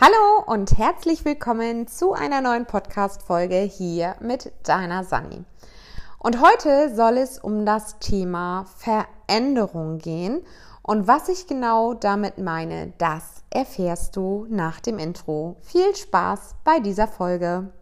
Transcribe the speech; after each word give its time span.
Hallo 0.00 0.44
und 0.46 0.78
herzlich 0.78 1.24
willkommen 1.24 1.88
zu 1.88 2.12
einer 2.12 2.40
neuen 2.40 2.66
Podcast-Folge 2.66 3.56
hier 3.56 4.14
mit 4.20 4.52
deiner 4.62 5.02
Sani. 5.02 5.42
Und 6.20 6.40
heute 6.40 6.94
soll 6.94 7.16
es 7.16 7.40
um 7.40 7.66
das 7.66 7.98
Thema 7.98 8.66
Veränderung 8.76 9.98
gehen. 9.98 10.42
Und 10.82 11.08
was 11.08 11.28
ich 11.28 11.48
genau 11.48 11.94
damit 11.94 12.38
meine, 12.38 12.92
das 12.98 13.42
erfährst 13.50 14.14
du 14.14 14.46
nach 14.48 14.78
dem 14.78 15.00
Intro. 15.00 15.56
Viel 15.62 15.96
Spaß 15.96 16.54
bei 16.62 16.78
dieser 16.78 17.08
Folge. 17.08 17.72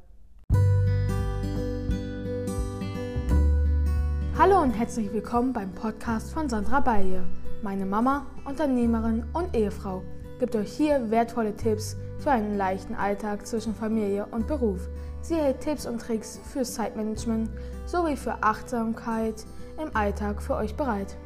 Hallo 4.38 4.62
und 4.62 4.70
herzlich 4.70 5.12
willkommen 5.12 5.52
beim 5.52 5.74
Podcast 5.74 6.32
von 6.32 6.48
Sandra 6.48 6.80
Balje, 6.80 7.24
meine 7.62 7.84
Mama, 7.84 8.24
Unternehmerin 8.46 9.26
und 9.34 9.54
Ehefrau 9.54 10.02
gibt 10.38 10.54
euch 10.56 10.72
hier 10.72 11.10
wertvolle 11.10 11.56
Tipps 11.56 11.96
für 12.18 12.30
einen 12.30 12.56
leichten 12.56 12.94
Alltag 12.94 13.46
zwischen 13.46 13.74
Familie 13.74 14.26
und 14.30 14.46
Beruf. 14.46 14.88
Sie 15.22 15.34
hält 15.34 15.60
Tipps 15.60 15.86
und 15.86 16.00
Tricks 16.00 16.40
für 16.52 16.62
Zeitmanagement 16.62 17.50
sowie 17.86 18.16
für 18.16 18.42
Achtsamkeit 18.42 19.44
im 19.82 19.94
Alltag 19.94 20.42
für 20.42 20.54
euch 20.54 20.76
bereit. 20.76 21.16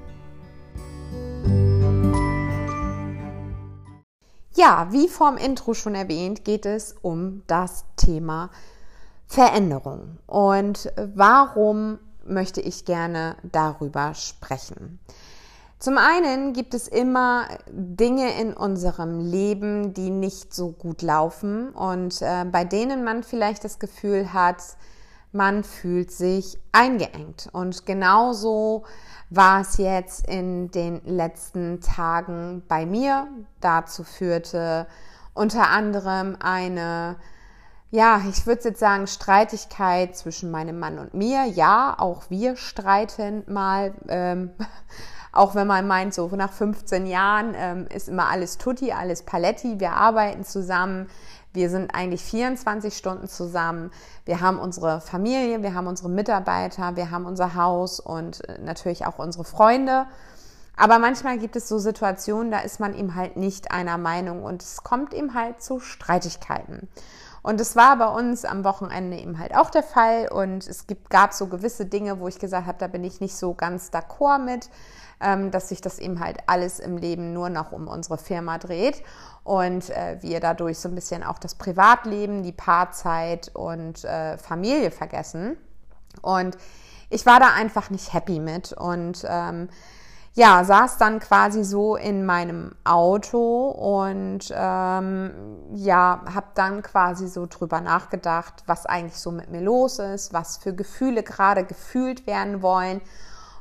Ja, 4.55 4.89
wie 4.91 5.09
vom 5.09 5.37
Intro 5.37 5.75
schon 5.75 5.95
erwähnt, 5.95 6.45
geht 6.45 6.67
es 6.67 6.95
um 7.03 7.43
das 7.47 7.85
Thema 7.97 8.51
Veränderung. 9.27 10.19
Und 10.27 10.93
warum 10.97 11.99
möchte 12.25 12.61
ich 12.61 12.85
gerne 12.85 13.37
darüber 13.43 14.15
sprechen? 14.15 14.99
Zum 15.81 15.97
einen 15.97 16.53
gibt 16.53 16.75
es 16.75 16.89
immer 16.89 17.49
Dinge 17.71 18.39
in 18.39 18.53
unserem 18.53 19.19
Leben, 19.19 19.95
die 19.95 20.11
nicht 20.11 20.53
so 20.53 20.73
gut 20.73 21.01
laufen 21.01 21.71
und 21.71 22.21
äh, 22.21 22.45
bei 22.45 22.65
denen 22.65 23.03
man 23.03 23.23
vielleicht 23.23 23.65
das 23.65 23.79
Gefühl 23.79 24.35
hat, 24.35 24.63
man 25.33 25.65
fühlt 25.65 26.11
sich 26.11 26.59
eingeengt. 26.73 27.49
Und 27.53 27.87
genauso 27.87 28.85
war 29.31 29.63
es 29.63 29.79
jetzt 29.79 30.29
in 30.29 30.71
den 30.71 31.01
letzten 31.07 31.81
Tagen 31.81 32.63
bei 32.69 32.85
mir. 32.85 33.29
Dazu 33.63 34.05
führte 34.05 34.87
unter 35.33 35.71
anderem 35.71 36.37
eine, 36.41 37.17
ja, 37.91 38.21
ich 38.29 38.47
würde 38.47 38.69
jetzt 38.69 38.81
sagen, 38.81 39.07
Streitigkeit 39.07 40.15
zwischen 40.15 40.51
meinem 40.51 40.79
Mann 40.79 40.99
und 40.99 41.15
mir. 41.15 41.47
Ja, 41.47 41.97
auch 41.99 42.25
wir 42.29 42.57
streiten 42.57 43.45
mal. 43.47 43.95
Ähm, 44.09 44.51
auch 45.33 45.55
wenn 45.55 45.67
man 45.67 45.87
meint, 45.87 46.15
so 46.15 46.27
nach 46.35 46.53
15 46.53 47.07
Jahren 47.07 47.55
ähm, 47.57 47.87
ist 47.95 48.09
immer 48.09 48.29
alles 48.29 48.59
tutti, 48.59 48.93
alles 48.93 49.23
paletti, 49.23 49.79
wir 49.79 49.93
arbeiten 49.93 50.45
zusammen, 50.45 51.09
wir 51.53 51.69
sind 51.69 51.95
eigentlich 51.95 52.23
24 52.23 52.97
Stunden 52.97 53.29
zusammen, 53.29 53.91
wir 54.25 54.41
haben 54.41 54.59
unsere 54.59 55.01
Familie, 55.01 55.63
wir 55.63 55.75
haben 55.75 55.87
unsere 55.87 56.09
Mitarbeiter, 56.09 56.97
wir 56.97 57.11
haben 57.11 57.27
unser 57.27 57.55
Haus 57.55 58.01
und 58.01 58.49
äh, 58.49 58.59
natürlich 58.61 59.07
auch 59.07 59.19
unsere 59.19 59.45
Freunde. 59.45 60.07
Aber 60.77 60.99
manchmal 60.99 61.39
gibt 61.39 61.57
es 61.57 61.69
so 61.69 61.79
Situationen, 61.79 62.51
da 62.51 62.61
ist 62.61 62.81
man 62.81 62.95
eben 62.95 63.15
halt 63.15 63.37
nicht 63.37 63.71
einer 63.71 63.99
Meinung 63.99 64.43
und 64.43 64.63
es 64.63 64.83
kommt 64.83 65.13
eben 65.13 65.35
halt 65.35 65.63
zu 65.63 65.79
Streitigkeiten. 65.79 66.89
Und 67.43 67.61
es 67.61 67.75
war 67.77 67.97
bei 67.97 68.09
uns 68.09 68.45
am 68.45 68.65
Wochenende 68.65 69.17
eben 69.17 69.39
halt 69.39 69.55
auch 69.55 69.71
der 69.71 69.83
Fall 69.83 70.29
und 70.29 70.67
es 70.67 70.87
gibt, 70.87 71.09
gab 71.09 71.33
so 71.33 71.47
gewisse 71.47 71.87
Dinge, 71.87 72.21
wo 72.21 72.29
ich 72.29 72.39
gesagt 72.39 72.67
habe, 72.67 72.79
da 72.79 72.87
bin 72.87 73.03
ich 73.05 73.21
nicht 73.21 73.35
so 73.35 73.55
ganz 73.55 73.91
d'accord 73.91 74.45
mit 74.45 74.69
ähm, 75.21 75.51
dass 75.51 75.69
sich 75.69 75.81
das 75.81 75.99
eben 75.99 76.21
halt 76.21 76.39
alles 76.47 76.81
im 76.81 76.97
Leben 76.97 77.33
nur 77.33 77.51
noch 77.51 77.73
um 77.73 77.89
unsere 77.89 78.19
Firma 78.19 78.59
dreht 78.59 79.03
und 79.45 79.91
äh, 79.91 80.19
wir 80.21 80.41
dadurch 80.41 80.79
so 80.79 80.89
ein 80.89 80.95
bisschen 80.95 81.23
auch 81.23 81.39
das 81.39 81.55
Privatleben, 81.55 82.43
die 82.43 82.53
Paarzeit 82.53 83.51
und 83.55 84.05
äh, 84.05 84.39
Familie 84.39 84.91
vergessen. 84.91 85.57
Und 86.23 86.57
ich 87.11 87.27
war 87.27 87.39
da 87.39 87.53
einfach 87.55 87.91
nicht 87.91 88.13
happy 88.13 88.41
mit 88.41 88.73
und 88.73 89.25
ähm, 89.29 89.69
ja, 90.41 90.65
saß 90.65 90.97
dann 90.97 91.21
quasi 91.21 91.65
so 91.65 91.97
in 91.97 92.25
meinem 92.25 92.75
Auto 92.83 93.69
und 93.69 94.51
ähm, 94.51 95.31
ja, 95.75 96.23
habe 96.35 96.47
dann 96.55 96.83
quasi 96.83 97.29
so 97.29 97.45
drüber 97.45 97.83
nachgedacht, 97.83 98.63
was 98.65 98.87
eigentlich 98.87 99.19
so 99.19 99.33
mit 99.33 99.51
mir 99.51 99.61
los 99.61 99.99
ist, 99.99 100.33
was 100.33 100.57
für 100.57 100.75
Gefühle 100.75 101.23
gerade 101.23 101.65
gefühlt 101.65 102.27
werden 102.27 102.63
wollen 102.63 103.03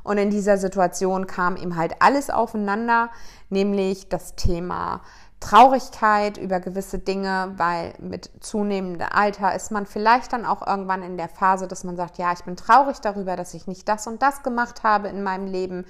und 0.04 0.16
in 0.16 0.30
dieser 0.30 0.56
Situation 0.56 1.26
kam 1.26 1.56
ihm 1.56 1.76
halt 1.76 1.96
alles 2.00 2.30
aufeinander, 2.30 3.10
nämlich 3.50 4.08
das 4.08 4.34
Thema 4.34 5.02
Traurigkeit 5.38 6.38
über 6.38 6.60
gewisse 6.60 6.98
Dinge, 6.98 7.52
weil 7.58 7.92
mit 7.98 8.30
zunehmendem 8.40 9.06
Alter 9.12 9.54
ist 9.54 9.70
man 9.70 9.84
vielleicht 9.84 10.32
dann 10.32 10.46
auch 10.46 10.66
irgendwann 10.66 11.02
in 11.02 11.18
der 11.18 11.28
Phase, 11.28 11.68
dass 11.68 11.84
man 11.84 11.96
sagt, 11.96 12.16
ja, 12.16 12.32
ich 12.32 12.44
bin 12.44 12.56
traurig 12.56 13.00
darüber, 13.02 13.36
dass 13.36 13.52
ich 13.52 13.66
nicht 13.66 13.86
das 13.86 14.06
und 14.06 14.22
das 14.22 14.42
gemacht 14.42 14.82
habe 14.82 15.08
in 15.08 15.22
meinem 15.22 15.46
Leben. 15.46 15.84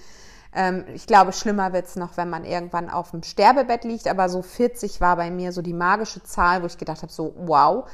Ähm, 0.52 0.84
ich 0.94 1.06
glaube, 1.06 1.32
schlimmer 1.32 1.72
wird 1.72 1.86
es 1.86 1.96
noch, 1.96 2.16
wenn 2.16 2.30
man 2.30 2.44
irgendwann 2.44 2.90
auf 2.90 3.12
dem 3.12 3.22
Sterbebett 3.22 3.84
liegt, 3.84 4.08
aber 4.08 4.28
so 4.28 4.42
40 4.42 5.00
war 5.00 5.16
bei 5.16 5.30
mir 5.30 5.52
so 5.52 5.62
die 5.62 5.72
magische 5.72 6.22
Zahl, 6.22 6.62
wo 6.62 6.66
ich 6.66 6.78
gedacht 6.78 7.02
habe, 7.02 7.12
so 7.12 7.34
wow, 7.36 7.86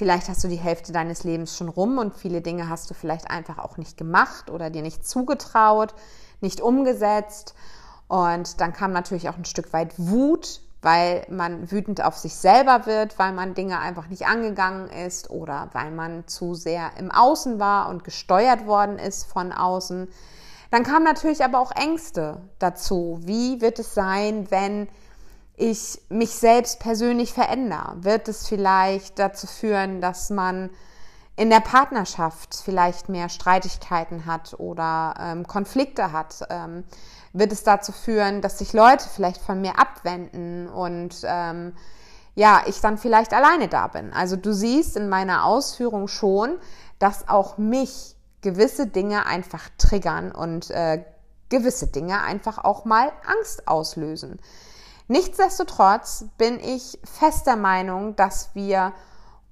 Vielleicht 0.00 0.30
hast 0.30 0.42
du 0.42 0.48
die 0.48 0.56
Hälfte 0.56 0.92
deines 0.92 1.24
Lebens 1.24 1.54
schon 1.54 1.68
rum 1.68 1.98
und 1.98 2.16
viele 2.16 2.40
Dinge 2.40 2.70
hast 2.70 2.88
du 2.88 2.94
vielleicht 2.94 3.30
einfach 3.30 3.58
auch 3.58 3.76
nicht 3.76 3.98
gemacht 3.98 4.48
oder 4.48 4.70
dir 4.70 4.80
nicht 4.80 5.06
zugetraut, 5.06 5.92
nicht 6.40 6.62
umgesetzt. 6.62 7.54
Und 8.08 8.62
dann 8.62 8.72
kam 8.72 8.92
natürlich 8.92 9.28
auch 9.28 9.36
ein 9.36 9.44
Stück 9.44 9.74
weit 9.74 9.92
Wut, 9.98 10.62
weil 10.80 11.26
man 11.28 11.70
wütend 11.70 12.02
auf 12.02 12.16
sich 12.16 12.34
selber 12.34 12.86
wird, 12.86 13.18
weil 13.18 13.34
man 13.34 13.52
Dinge 13.52 13.78
einfach 13.78 14.08
nicht 14.08 14.26
angegangen 14.26 14.88
ist 14.88 15.28
oder 15.28 15.68
weil 15.74 15.90
man 15.90 16.26
zu 16.26 16.54
sehr 16.54 16.92
im 16.98 17.10
Außen 17.10 17.60
war 17.60 17.90
und 17.90 18.02
gesteuert 18.02 18.64
worden 18.64 18.98
ist 18.98 19.26
von 19.26 19.52
außen. 19.52 20.08
Dann 20.70 20.84
kamen 20.84 21.04
natürlich 21.04 21.44
aber 21.44 21.58
auch 21.58 21.72
Ängste 21.72 22.40
dazu. 22.58 23.18
Wie 23.22 23.60
wird 23.60 23.78
es 23.78 23.94
sein, 23.94 24.50
wenn 24.50 24.88
ich 25.56 26.00
mich 26.08 26.30
selbst 26.30 26.80
persönlich 26.80 27.32
verändere? 27.32 27.96
Wird 28.00 28.28
es 28.28 28.46
vielleicht 28.46 29.18
dazu 29.18 29.46
führen, 29.46 30.00
dass 30.00 30.30
man 30.30 30.70
in 31.36 31.50
der 31.50 31.60
Partnerschaft 31.60 32.62
vielleicht 32.64 33.08
mehr 33.08 33.28
Streitigkeiten 33.28 34.26
hat 34.26 34.54
oder 34.58 35.14
ähm, 35.18 35.46
Konflikte 35.46 36.12
hat? 36.12 36.46
Ähm, 36.50 36.84
wird 37.32 37.52
es 37.52 37.64
dazu 37.64 37.92
führen, 37.92 38.40
dass 38.40 38.58
sich 38.58 38.72
Leute 38.72 39.08
vielleicht 39.08 39.40
von 39.40 39.60
mir 39.60 39.78
abwenden 39.78 40.68
und 40.68 41.16
ähm, 41.24 41.74
ja, 42.34 42.62
ich 42.66 42.80
dann 42.80 42.96
vielleicht 42.96 43.32
alleine 43.32 43.68
da 43.68 43.88
bin? 43.88 44.12
Also 44.12 44.36
du 44.36 44.52
siehst 44.52 44.96
in 44.96 45.08
meiner 45.08 45.44
Ausführung 45.44 46.08
schon, 46.08 46.58
dass 46.98 47.28
auch 47.28 47.58
mich 47.58 48.16
gewisse 48.40 48.86
Dinge 48.86 49.26
einfach 49.26 49.68
triggern 49.78 50.32
und 50.32 50.70
äh, 50.70 51.04
gewisse 51.48 51.88
Dinge 51.88 52.22
einfach 52.22 52.58
auch 52.58 52.84
mal 52.84 53.12
Angst 53.26 53.68
auslösen. 53.68 54.40
Nichtsdestotrotz 55.08 56.26
bin 56.38 56.60
ich 56.60 56.98
fester 57.04 57.56
Meinung, 57.56 58.14
dass 58.16 58.54
wir 58.54 58.92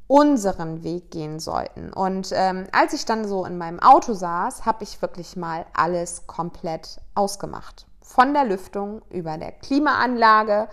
unseren 0.07 0.83
Weg 0.85 1.11
gehen 1.11 1.39
sollten. 1.39 1.93
Und 1.93 2.31
ähm, 2.33 2.67
als 2.73 2.95
ich 2.95 3.05
dann 3.05 3.29
so 3.29 3.45
in 3.45 3.59
meinem 3.59 3.81
Auto 3.81 4.15
saß, 4.15 4.65
habe 4.65 4.85
ich 4.85 5.03
wirklich 5.03 5.37
mal 5.37 5.67
alles 5.75 6.27
komplett 6.27 7.01
ausgemacht. 7.15 7.87
Von 8.01 8.33
der 8.33 8.45
Lüftung 8.45 9.03
über 9.11 9.37
der 9.37 9.53
Klimaanlage, 9.53 10.69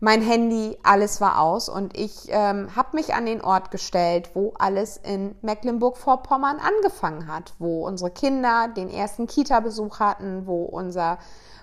mein 0.00 0.22
Handy, 0.22 0.78
alles 0.84 1.20
war 1.20 1.40
aus 1.40 1.68
und 1.68 1.96
ich 1.96 2.28
ähm, 2.28 2.74
habe 2.76 2.96
mich 2.96 3.14
an 3.14 3.26
den 3.26 3.40
Ort 3.40 3.70
gestellt, 3.70 4.30
wo 4.34 4.54
alles 4.58 4.96
in 4.96 5.34
Mecklenburg-Vorpommern 5.42 6.58
angefangen 6.60 7.26
hat, 7.26 7.54
wo 7.58 7.86
unsere 7.86 8.10
Kinder 8.10 8.68
den 8.68 8.90
ersten 8.90 9.26
Kita-Besuch 9.26 9.98
hatten, 9.98 10.46
wo 10.46 10.64
unser 10.64 11.18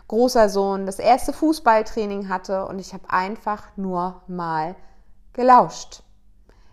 großer 0.10 0.50
Sohn 0.50 0.86
das 0.86 1.00
erste 1.00 1.32
Fußballtraining 1.32 2.28
hatte 2.28 2.66
und 2.68 2.80
ich 2.80 2.94
habe 2.94 3.10
einfach 3.10 3.64
nur 3.78 4.22
mal 4.28 4.76
gelauscht. 5.34 6.04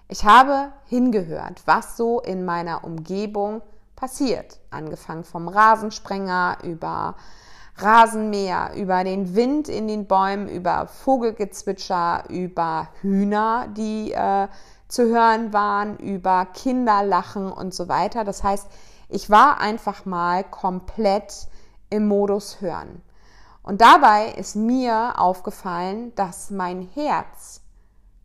Ich 0.08 0.24
habe 0.24 0.72
hingehört, 0.86 1.62
was 1.64 1.96
so 1.96 2.20
in 2.20 2.44
meiner 2.44 2.84
Umgebung 2.84 3.62
passiert. 3.96 4.58
Angefangen 4.70 5.24
vom 5.24 5.48
Rasensprenger 5.48 6.58
über 6.64 7.14
Rasenmäher, 7.76 8.72
über 8.76 9.02
den 9.02 9.34
Wind 9.34 9.68
in 9.68 9.88
den 9.88 10.06
Bäumen, 10.06 10.48
über 10.48 10.86
Vogelgezwitscher, 10.86 12.24
über 12.28 12.88
Hühner, 13.00 13.68
die 13.68 14.12
äh, 14.12 14.48
zu 14.88 15.04
hören 15.04 15.52
waren, 15.52 15.96
über 15.96 16.46
Kinderlachen 16.52 17.50
und 17.50 17.74
so 17.74 17.88
weiter. 17.88 18.24
Das 18.24 18.44
heißt, 18.44 18.68
ich 19.08 19.30
war 19.30 19.60
einfach 19.60 20.04
mal 20.04 20.44
komplett 20.44 21.48
im 21.88 22.06
Modus 22.08 22.60
hören. 22.60 23.02
Und 23.62 23.80
dabei 23.80 24.32
ist 24.32 24.56
mir 24.56 25.14
aufgefallen, 25.18 26.14
dass 26.14 26.50
mein 26.50 26.88
Herz 26.94 27.60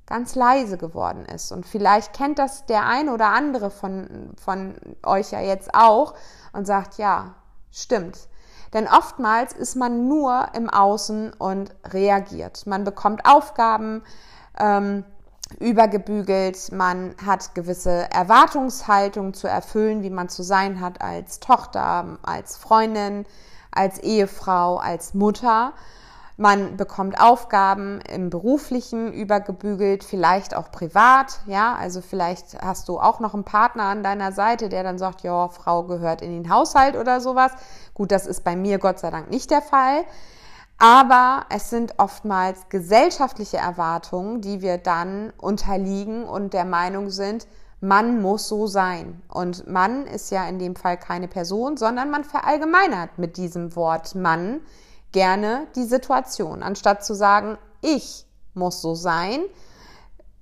ganz 0.08 0.36
leise 0.36 0.78
geworden 0.78 1.26
ist. 1.26 1.52
Und 1.52 1.66
vielleicht 1.66 2.14
kennt 2.14 2.40
das 2.40 2.66
der 2.66 2.86
ein 2.86 3.10
oder 3.10 3.28
andere 3.28 3.70
von, 3.70 4.32
von 4.42 4.76
euch 5.04 5.32
ja 5.32 5.42
jetzt 5.42 5.74
auch 5.74 6.16
und 6.54 6.66
sagt, 6.66 6.98
ja, 6.98 7.36
stimmt. 7.72 8.28
Denn 8.74 8.88
oftmals 8.88 9.54
ist 9.54 9.76
man 9.76 10.08
nur 10.08 10.48
im 10.54 10.70
Außen 10.70 11.34
und 11.34 11.74
reagiert. 11.86 12.68
Man 12.68 12.84
bekommt 12.84 13.26
Aufgaben, 13.26 14.04
ähm, 14.60 15.04
übergebügelt, 15.60 16.72
man 16.72 17.16
hat 17.26 17.56
gewisse 17.56 18.12
Erwartungshaltung 18.12 19.34
zu 19.34 19.48
erfüllen, 19.48 20.04
wie 20.04 20.10
man 20.10 20.30
zu 20.30 20.44
sein 20.44 20.82
hat 20.82 21.02
als 21.02 21.40
Tochter, 21.40 22.18
als 22.24 22.58
Freundin, 22.58 23.26
als 23.72 24.00
Ehefrau, 24.00 24.78
als 24.78 25.14
Mutter. 25.14 25.74
Man 26.40 26.78
bekommt 26.78 27.20
Aufgaben 27.20 28.00
im 28.02 28.30
beruflichen 28.30 29.12
übergebügelt, 29.12 30.04
vielleicht 30.04 30.56
auch 30.56 30.72
privat, 30.72 31.40
ja, 31.48 31.76
also 31.76 32.00
vielleicht 32.00 32.62
hast 32.62 32.88
du 32.90 33.00
auch 33.00 33.20
noch 33.20 33.34
einen 33.34 33.44
Partner 33.44 33.86
an 33.86 34.04
deiner 34.04 34.32
Seite, 34.32 34.70
der 34.70 34.84
dann 34.84 35.00
sagt, 35.00 35.22
ja, 35.24 35.48
Frau 35.48 35.84
gehört 35.84 36.22
in 36.22 36.30
den 36.30 36.54
Haushalt 36.54 36.96
oder 36.96 37.22
sowas. 37.22 37.54
Gut, 37.96 38.12
das 38.12 38.28
ist 38.28 38.44
bei 38.44 38.56
mir 38.56 38.78
Gott 38.78 39.00
sei 39.00 39.10
Dank 39.10 39.32
nicht 39.32 39.50
der 39.50 39.64
Fall. 39.64 40.04
Aber 40.78 41.48
es 41.50 41.72
sind 41.72 41.96
oftmals 41.98 42.70
gesellschaftliche 42.70 43.58
Erwartungen, 43.58 44.42
die 44.42 44.62
wir 44.62 44.78
dann 44.78 45.34
unterliegen 45.38 46.24
und 46.24 46.54
der 46.54 46.66
Meinung 46.66 47.10
sind, 47.10 47.48
Mann 47.82 48.22
muss 48.22 48.48
so 48.48 48.68
sein. 48.68 49.24
Und 49.28 49.68
Mann 49.68 50.06
ist 50.06 50.30
ja 50.30 50.48
in 50.48 50.60
dem 50.60 50.76
Fall 50.76 50.98
keine 50.98 51.28
Person, 51.28 51.78
sondern 51.78 52.12
man 52.12 52.24
verallgemeinert 52.24 53.18
mit 53.18 53.38
diesem 53.38 53.76
Wort 53.76 54.14
Mann 54.14 54.62
gerne 55.18 55.66
die 55.76 55.86
Situation. 55.86 56.62
Anstatt 56.62 57.04
zu 57.04 57.16
sagen, 57.16 57.58
ich 57.82 58.28
muss 58.54 58.84
so 58.84 58.94
sein, 58.94 59.40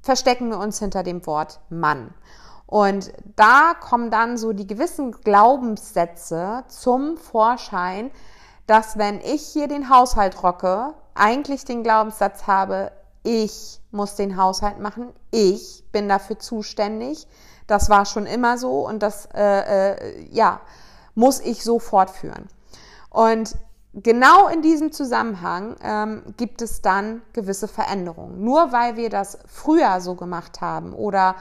verstecken 0.01 0.49
wir 0.49 0.59
uns 0.59 0.79
hinter 0.79 1.01
dem 1.01 1.25
Wort 1.25 1.61
Mann. 1.69 2.13
Und 2.67 3.13
da 3.37 3.73
kommen 3.79 4.11
dann 4.11 4.37
so 4.37 4.51
die 4.51 4.67
gewissen 4.67 5.13
Glaubenssätze 5.13 6.65
zum 6.67 7.15
Vorschein, 7.15 8.11
dass 8.67 8.97
wenn 8.97 9.21
ich 9.21 9.43
hier 9.43 9.69
den 9.69 9.89
Haushalt 9.89 10.43
rocke, 10.43 10.93
eigentlich 11.13 11.63
den 11.63 11.81
Glaubenssatz 11.81 12.45
habe, 12.45 12.91
ich 13.23 13.79
muss 13.91 14.15
den 14.15 14.35
Haushalt 14.35 14.81
machen, 14.81 15.13
ich 15.31 15.85
bin 15.93 16.09
dafür 16.09 16.37
zuständig. 16.37 17.27
Das 17.65 17.89
war 17.89 18.05
schon 18.05 18.25
immer 18.25 18.57
so 18.57 18.85
und 18.85 19.01
das 19.01 19.29
äh, 19.33 19.93
äh, 19.93 20.27
ja 20.31 20.59
muss 21.13 21.39
ich 21.39 21.63
so 21.63 21.79
fortführen. 21.79 22.49
Und 23.09 23.55
genau 23.95 24.47
in 24.47 24.61
diesem 24.61 24.91
Zusammenhang 24.91 25.75
ähm, 25.83 26.21
gibt 26.37 26.61
es 26.61 26.81
dann 26.81 27.21
gewisse 27.33 27.67
Veränderungen. 27.67 28.43
Nur 28.43 28.71
weil 28.71 28.97
wir 28.97 29.09
das 29.09 29.39
früher 29.47 30.01
so 30.01 30.15
gemacht 30.15 30.61
haben 30.61 30.93
oder 30.93 31.35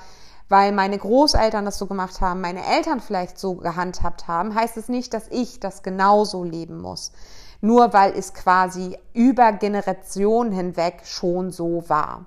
weil 0.49 0.73
meine 0.73 0.99
Großeltern 0.99 1.65
das 1.65 1.79
so 1.79 1.87
gemacht 1.87 2.21
haben, 2.21 2.41
meine 2.41 2.65
Eltern 2.65 3.01
vielleicht 3.01 3.39
so 3.39 3.55
gehandhabt 3.55 4.29
haben, 4.29 4.55
heißt 4.55 4.77
es 4.77 4.89
nicht, 4.89 5.15
dass 5.15 5.29
ich 5.29 5.59
das 5.59 5.83
genauso 5.83 6.45
leben 6.45 6.81
muss. 6.81 7.13
Nur 7.61 7.93
weil 7.93 8.13
es 8.13 8.35
quasi 8.35 8.99
über 9.15 9.53
Generationen 9.53 10.53
hinweg 10.53 11.01
schon 11.05 11.51
so 11.51 11.89
war. 11.89 12.27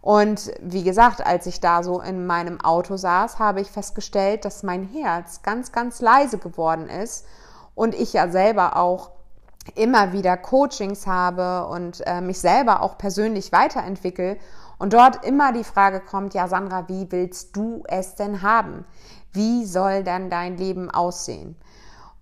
Und 0.00 0.52
wie 0.60 0.82
gesagt, 0.82 1.24
als 1.24 1.46
ich 1.46 1.60
da 1.60 1.82
so 1.82 2.00
in 2.00 2.26
meinem 2.26 2.60
Auto 2.60 2.96
saß, 2.96 3.38
habe 3.38 3.60
ich 3.60 3.70
festgestellt, 3.70 4.44
dass 4.44 4.62
mein 4.62 4.84
Herz 4.84 5.42
ganz, 5.42 5.72
ganz 5.72 6.00
leise 6.00 6.38
geworden 6.38 6.88
ist 6.88 7.24
und 7.74 7.94
ich 7.94 8.12
ja 8.12 8.28
selber 8.28 8.76
auch 8.76 9.10
immer 9.74 10.12
wieder 10.12 10.36
Coachings 10.36 11.06
habe 11.06 11.66
und 11.68 12.02
äh, 12.06 12.20
mich 12.20 12.40
selber 12.40 12.82
auch 12.82 12.98
persönlich 12.98 13.52
weiterentwickle 13.52 14.36
und 14.78 14.92
dort 14.92 15.24
immer 15.24 15.52
die 15.52 15.64
Frage 15.64 16.00
kommt, 16.00 16.34
ja 16.34 16.48
Sandra, 16.48 16.88
wie 16.88 17.06
willst 17.10 17.56
du 17.56 17.84
es 17.86 18.16
denn 18.16 18.42
haben? 18.42 18.84
Wie 19.32 19.64
soll 19.64 20.02
dann 20.02 20.28
dein 20.28 20.56
Leben 20.56 20.90
aussehen? 20.90 21.56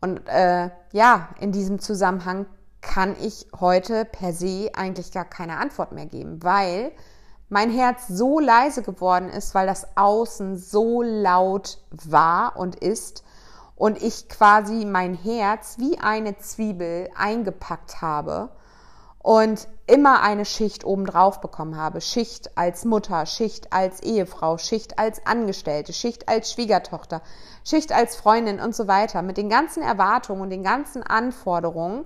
Und 0.01 0.29
äh, 0.29 0.71
ja, 0.93 1.29
in 1.41 1.53
diesem 1.53 1.79
Zusammenhang 1.79 2.47
kann 2.81 3.17
ich 3.21 3.47
heute 3.59 4.05
per 4.05 4.33
se 4.33 4.71
eigentlich 4.75 5.13
gar 5.13 5.25
keine 5.25 5.59
Antwort 5.59 5.93
mehr 5.93 6.07
geben, 6.07 6.43
weil 6.43 6.93
mein 7.49 7.71
Herz 7.71 8.07
so 8.09 8.39
leise 8.39 8.83
geworden 8.83 9.29
ist, 9.29 9.55
weil 9.55 9.67
das 9.67 9.97
Außen 9.97 10.57
so 10.57 11.03
laut 11.03 11.79
war 11.91 12.57
und 12.57 12.77
ist 12.77 13.25
und 13.81 14.03
ich 14.03 14.29
quasi 14.29 14.85
mein 14.85 15.15
Herz 15.15 15.77
wie 15.79 15.99
eine 15.99 16.37
Zwiebel 16.37 17.09
eingepackt 17.17 18.03
habe 18.03 18.51
und 19.19 19.67
immer 19.87 20.21
eine 20.21 20.45
Schicht 20.45 20.85
obendrauf 20.85 21.41
bekommen 21.41 21.79
habe. 21.79 22.03
Schicht 22.03 22.59
als 22.59 22.85
Mutter, 22.85 23.25
Schicht 23.25 23.73
als 23.73 24.03
Ehefrau, 24.03 24.59
Schicht 24.59 24.99
als 24.99 25.25
Angestellte, 25.25 25.95
Schicht 25.95 26.29
als 26.29 26.53
Schwiegertochter, 26.53 27.23
Schicht 27.65 27.91
als 27.91 28.17
Freundin 28.17 28.61
und 28.61 28.75
so 28.75 28.87
weiter. 28.87 29.23
Mit 29.23 29.39
den 29.39 29.49
ganzen 29.49 29.83
Erwartungen 29.83 30.43
und 30.43 30.51
den 30.51 30.63
ganzen 30.63 31.03
Anforderungen 31.03 32.05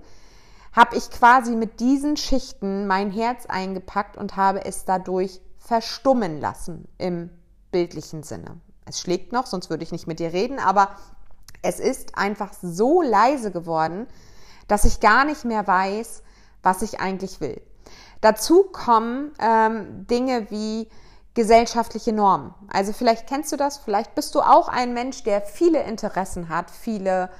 habe 0.72 0.94
ich 0.94 1.10
quasi 1.10 1.56
mit 1.56 1.80
diesen 1.80 2.16
Schichten 2.16 2.86
mein 2.86 3.10
Herz 3.10 3.46
eingepackt 3.46 4.16
und 4.16 4.36
habe 4.36 4.64
es 4.64 4.84
dadurch 4.84 5.40
verstummen 5.58 6.40
lassen 6.40 6.86
im 6.98 7.30
bildlichen 7.72 8.22
Sinne. 8.22 8.60
Es 8.86 9.00
schlägt 9.00 9.32
noch, 9.32 9.46
sonst 9.46 9.70
würde 9.70 9.82
ich 9.82 9.92
nicht 9.92 10.06
mit 10.06 10.20
dir 10.20 10.32
reden, 10.32 10.58
aber 10.58 10.90
es 11.64 11.80
ist 11.80 12.16
einfach 12.16 12.52
so 12.62 13.02
leise 13.02 13.50
geworden, 13.50 14.06
dass 14.68 14.84
ich 14.84 15.00
gar 15.00 15.24
nicht 15.24 15.44
mehr 15.44 15.66
weiß, 15.66 16.22
was 16.62 16.82
ich 16.82 17.00
eigentlich 17.00 17.40
will. 17.40 17.60
Dazu 18.20 18.64
kommen 18.64 19.32
ähm, 19.38 20.06
Dinge 20.06 20.50
wie 20.50 20.88
gesellschaftliche 21.34 22.12
Normen. 22.12 22.54
Also 22.72 22.92
vielleicht 22.92 23.26
kennst 23.26 23.50
du 23.52 23.56
das, 23.56 23.78
vielleicht 23.78 24.14
bist 24.14 24.34
du 24.34 24.40
auch 24.40 24.68
ein 24.68 24.94
Mensch, 24.94 25.24
der 25.24 25.42
viele 25.42 25.82
Interessen 25.82 26.48
hat, 26.48 26.70
viele 26.70 27.30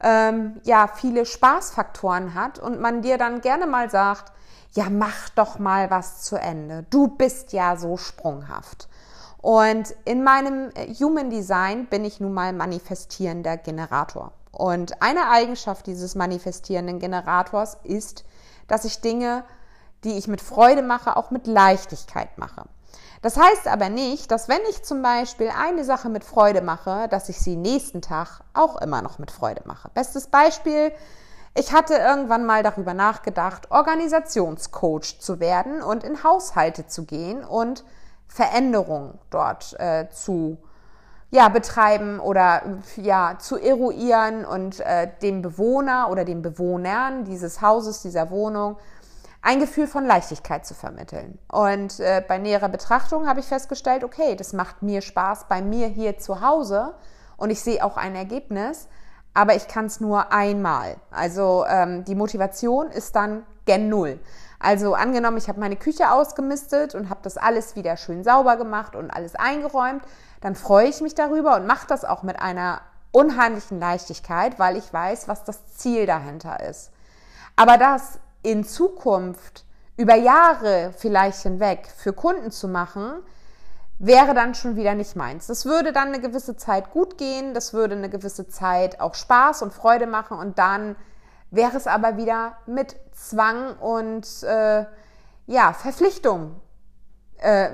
ähm, 0.00 0.60
ja 0.64 0.88
viele 0.88 1.26
Spaßfaktoren 1.26 2.34
hat 2.34 2.58
und 2.58 2.80
man 2.80 3.02
dir 3.02 3.18
dann 3.18 3.40
gerne 3.40 3.66
mal 3.66 3.90
sagt, 3.90 4.32
ja 4.72 4.90
mach 4.90 5.28
doch 5.30 5.58
mal 5.58 5.90
was 5.90 6.22
zu 6.22 6.36
Ende. 6.36 6.84
Du 6.90 7.08
bist 7.08 7.52
ja 7.52 7.76
so 7.76 7.96
sprunghaft. 7.96 8.88
Und 9.46 9.94
in 10.04 10.24
meinem 10.24 10.70
äh, 10.74 10.92
Human 10.94 11.30
Design 11.30 11.86
bin 11.86 12.04
ich 12.04 12.18
nun 12.18 12.34
mal 12.34 12.52
manifestierender 12.52 13.56
Generator. 13.56 14.32
Und 14.50 15.00
eine 15.00 15.30
Eigenschaft 15.30 15.86
dieses 15.86 16.16
manifestierenden 16.16 16.98
Generators 16.98 17.76
ist, 17.84 18.24
dass 18.66 18.84
ich 18.84 19.02
Dinge, 19.02 19.44
die 20.02 20.18
ich 20.18 20.26
mit 20.26 20.40
Freude 20.40 20.82
mache, 20.82 21.16
auch 21.16 21.30
mit 21.30 21.46
Leichtigkeit 21.46 22.36
mache. 22.38 22.64
Das 23.22 23.36
heißt 23.36 23.68
aber 23.68 23.88
nicht, 23.88 24.32
dass 24.32 24.48
wenn 24.48 24.62
ich 24.68 24.82
zum 24.82 25.00
Beispiel 25.00 25.52
eine 25.56 25.84
Sache 25.84 26.08
mit 26.08 26.24
Freude 26.24 26.60
mache, 26.60 27.06
dass 27.08 27.28
ich 27.28 27.38
sie 27.38 27.54
nächsten 27.54 28.02
Tag 28.02 28.40
auch 28.52 28.82
immer 28.82 29.00
noch 29.00 29.20
mit 29.20 29.30
Freude 29.30 29.62
mache. 29.64 29.92
Bestes 29.94 30.26
Beispiel, 30.26 30.90
ich 31.54 31.72
hatte 31.72 31.94
irgendwann 31.94 32.46
mal 32.46 32.64
darüber 32.64 32.94
nachgedacht, 32.94 33.70
Organisationscoach 33.70 35.20
zu 35.20 35.38
werden 35.38 35.82
und 35.82 36.02
in 36.02 36.24
Haushalte 36.24 36.88
zu 36.88 37.04
gehen 37.04 37.44
und 37.44 37.84
Veränderung 38.28 39.18
dort 39.30 39.78
äh, 39.78 40.08
zu 40.10 40.58
ja, 41.30 41.48
betreiben 41.48 42.20
oder 42.20 42.62
ja, 42.96 43.36
zu 43.38 43.56
eruieren 43.56 44.44
und 44.44 44.80
äh, 44.80 45.08
dem 45.22 45.42
Bewohner 45.42 46.08
oder 46.10 46.24
den 46.24 46.42
Bewohnern 46.42 47.24
dieses 47.24 47.60
Hauses, 47.60 48.02
dieser 48.02 48.30
Wohnung 48.30 48.76
ein 49.42 49.60
Gefühl 49.60 49.86
von 49.86 50.04
Leichtigkeit 50.04 50.66
zu 50.66 50.74
vermitteln. 50.74 51.38
Und 51.50 52.00
äh, 52.00 52.22
bei 52.26 52.38
näherer 52.38 52.68
Betrachtung 52.68 53.28
habe 53.28 53.40
ich 53.40 53.46
festgestellt, 53.46 54.02
okay, 54.02 54.34
das 54.34 54.52
macht 54.52 54.82
mir 54.82 55.02
Spaß 55.02 55.46
bei 55.48 55.62
mir 55.62 55.86
hier 55.86 56.18
zu 56.18 56.40
Hause 56.40 56.94
und 57.36 57.50
ich 57.50 57.60
sehe 57.60 57.84
auch 57.84 57.96
ein 57.96 58.16
Ergebnis, 58.16 58.88
aber 59.34 59.54
ich 59.54 59.68
kann 59.68 59.86
es 59.86 60.00
nur 60.00 60.32
einmal. 60.32 60.96
Also 61.10 61.64
ähm, 61.68 62.04
die 62.04 62.14
Motivation 62.14 62.90
ist 62.90 63.14
dann 63.14 63.44
gen 63.66 63.88
Null. 63.88 64.18
Also 64.58 64.94
angenommen, 64.94 65.36
ich 65.36 65.48
habe 65.48 65.60
meine 65.60 65.76
Küche 65.76 66.10
ausgemistet 66.10 66.94
und 66.94 67.10
habe 67.10 67.20
das 67.22 67.36
alles 67.36 67.76
wieder 67.76 67.96
schön 67.96 68.24
sauber 68.24 68.56
gemacht 68.56 68.96
und 68.96 69.10
alles 69.10 69.34
eingeräumt, 69.34 70.02
dann 70.40 70.54
freue 70.54 70.88
ich 70.88 71.00
mich 71.00 71.14
darüber 71.14 71.56
und 71.56 71.66
mache 71.66 71.86
das 71.86 72.04
auch 72.04 72.22
mit 72.22 72.40
einer 72.40 72.80
unheimlichen 73.12 73.80
Leichtigkeit, 73.80 74.58
weil 74.58 74.76
ich 74.76 74.92
weiß, 74.92 75.28
was 75.28 75.44
das 75.44 75.74
Ziel 75.76 76.06
dahinter 76.06 76.60
ist. 76.60 76.90
Aber 77.56 77.78
das 77.78 78.18
in 78.42 78.64
Zukunft 78.64 79.64
über 79.96 80.14
Jahre 80.14 80.92
vielleicht 80.96 81.40
hinweg 81.40 81.88
für 81.96 82.12
Kunden 82.12 82.50
zu 82.50 82.68
machen, 82.68 83.22
wäre 83.98 84.34
dann 84.34 84.54
schon 84.54 84.76
wieder 84.76 84.94
nicht 84.94 85.16
meins. 85.16 85.46
Das 85.46 85.64
würde 85.64 85.92
dann 85.92 86.08
eine 86.08 86.20
gewisse 86.20 86.56
Zeit 86.56 86.90
gut 86.90 87.16
gehen, 87.16 87.54
das 87.54 87.72
würde 87.72 87.96
eine 87.96 88.10
gewisse 88.10 88.46
Zeit 88.48 89.00
auch 89.00 89.14
Spaß 89.14 89.62
und 89.62 89.72
Freude 89.72 90.06
machen 90.06 90.38
und 90.38 90.58
dann 90.58 90.96
wäre 91.50 91.76
es 91.76 91.86
aber 91.86 92.16
wieder 92.16 92.56
mit 92.66 92.96
Zwang 93.12 93.76
und 93.78 94.42
äh, 94.42 94.84
ja, 95.46 95.72
Verpflichtung 95.72 96.60
äh, 97.38 97.70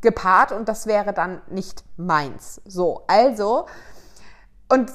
gepaart 0.00 0.52
und 0.52 0.68
das 0.68 0.86
wäre 0.86 1.12
dann 1.12 1.42
nicht 1.48 1.84
meins. 1.96 2.60
So, 2.64 3.02
also, 3.06 3.66
und 4.68 4.90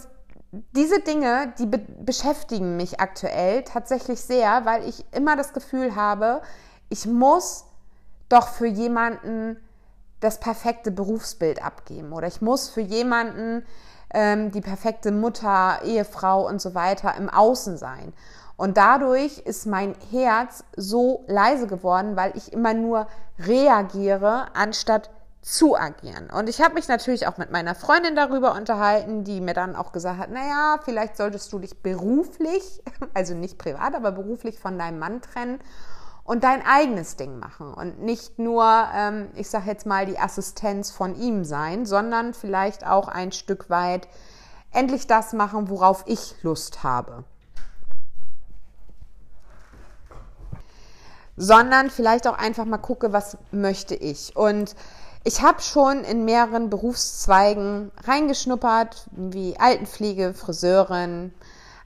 diese 0.76 1.02
Dinge, 1.02 1.54
die 1.60 1.66
be 1.66 1.80
beschäftigen 1.80 2.78
mich 2.78 3.00
aktuell 3.00 3.64
tatsächlich 3.64 4.22
sehr, 4.22 4.66
weil 4.66 4.88
ich 4.88 5.06
immer 5.14 5.36
das 5.36 5.54
Gefühl 5.54 5.96
habe, 5.96 6.42
ich 6.90 7.06
muss 7.06 7.66
doch 8.30 8.48
für 8.48 8.68
jemanden 8.68 9.58
das 10.20 10.40
perfekte 10.40 10.90
Berufsbild 10.90 11.64
abgeben 11.64 12.12
oder 12.14 12.28
ich 12.28 12.42
muss 12.42 12.70
für 12.70 12.82
jemanden 12.82 13.66
ähm, 14.14 14.52
die 14.52 14.62
perfekte 14.62 15.12
Mutter, 15.12 15.80
Ehefrau 15.84 16.48
und 16.48 16.62
so 16.62 16.76
weiter 16.76 17.16
im 17.16 17.30
Außen 17.30 17.78
sein. 17.78 18.14
Und 18.56 18.78
dadurch 18.78 19.40
ist 19.40 19.68
mein 19.68 19.96
Herz 20.12 20.64
so 20.76 21.24
leise 21.28 21.68
geworden, 21.68 22.16
weil 22.16 22.36
ich 22.36 22.52
immer 22.52 22.74
nur 22.74 23.08
reagiere, 23.40 24.48
anstatt 24.56 25.12
zu 25.42 25.78
agieren. 25.78 26.30
Und 26.30 26.50
ich 26.50 26.60
habe 26.62 26.74
mich 26.74 26.88
natürlich 26.88 27.28
auch 27.28 27.38
mit 27.38 27.52
meiner 27.52 27.76
Freundin 27.76 28.16
darüber 28.16 28.54
unterhalten, 28.56 29.24
die 29.24 29.40
mir 29.40 29.54
dann 29.54 29.76
auch 29.76 29.92
gesagt 29.92 30.18
hat, 30.18 30.32
naja, 30.32 30.80
vielleicht 30.84 31.16
solltest 31.16 31.54
du 31.54 31.60
dich 31.60 31.82
beruflich, 31.82 32.82
also 33.14 33.36
nicht 33.36 33.58
privat, 33.58 33.96
aber 33.96 34.12
beruflich 34.12 34.60
von 34.60 34.78
deinem 34.78 35.00
Mann 35.00 35.22
trennen 35.22 35.60
und 36.28 36.44
dein 36.44 36.62
eigenes 36.64 37.16
Ding 37.16 37.40
machen 37.40 37.74
und 37.74 38.02
nicht 38.02 38.38
nur, 38.38 38.66
ähm, 38.94 39.30
ich 39.36 39.50
sage 39.50 39.72
jetzt 39.72 39.86
mal, 39.86 40.06
die 40.06 40.20
Assistenz 40.20 40.92
von 40.92 41.16
ihm 41.16 41.46
sein, 41.46 41.86
sondern 41.86 42.34
vielleicht 42.34 42.86
auch 42.86 43.08
ein 43.08 43.32
Stück 43.32 43.70
weit 43.70 44.10
endlich 44.74 45.08
das 45.08 45.32
machen, 45.32 45.70
worauf 45.70 46.04
ich 46.06 46.36
Lust 46.44 46.84
habe. 46.84 47.24
Sondern 51.38 51.90
vielleicht 51.90 52.28
auch 52.28 52.38
einfach 52.38 52.66
mal 52.66 52.78
gucke, 52.78 53.14
was 53.14 53.38
möchte 53.52 53.96
ich. 53.96 54.36
Und 54.36 54.76
ich 55.24 55.42
habe 55.42 55.62
schon 55.62 56.04
in 56.04 56.26
mehreren 56.26 56.70
Berufszweigen 56.70 57.90
reingeschnuppert, 58.06 59.08
wie 59.12 59.58
Altenpflege, 59.58 60.34
Friseurin, 60.34 61.34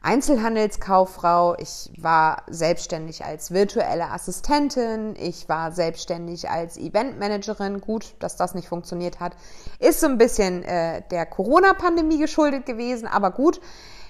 Einzelhandelskauffrau. 0.03 1.55
Ich 1.59 1.91
war 1.97 2.43
selbstständig 2.49 3.23
als 3.23 3.51
virtuelle 3.51 4.09
Assistentin. 4.09 5.15
Ich 5.15 5.47
war 5.47 5.71
selbstständig 5.71 6.49
als 6.49 6.77
Eventmanagerin. 6.77 7.81
Gut, 7.81 8.15
dass 8.19 8.35
das 8.35 8.55
nicht 8.55 8.67
funktioniert 8.67 9.19
hat, 9.19 9.33
ist 9.79 9.99
so 9.99 10.07
ein 10.07 10.17
bisschen 10.17 10.63
äh, 10.63 11.03
der 11.11 11.27
Corona-Pandemie 11.27 12.17
geschuldet 12.17 12.65
gewesen, 12.65 13.07
aber 13.07 13.31
gut. 13.31 13.61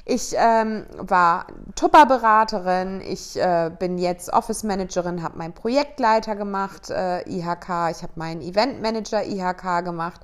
Ich 0.04 0.34
ähm, 0.36 0.88
war 0.98 1.46
Tupper-Beraterin, 1.76 3.02
ich 3.02 3.40
äh, 3.40 3.70
bin 3.78 4.00
jetzt 4.00 4.34
Office-Managerin, 4.34 5.22
habe 5.22 5.38
meinen 5.38 5.54
Projektleiter 5.54 6.36
gemacht, 6.36 6.90
äh, 6.90 7.22
IHK, 7.30 7.92
ich 7.92 8.02
habe 8.02 8.14
meinen 8.16 8.42
Event-Manager 8.42 9.24
IHK 9.24 9.86
gemacht. 9.86 10.22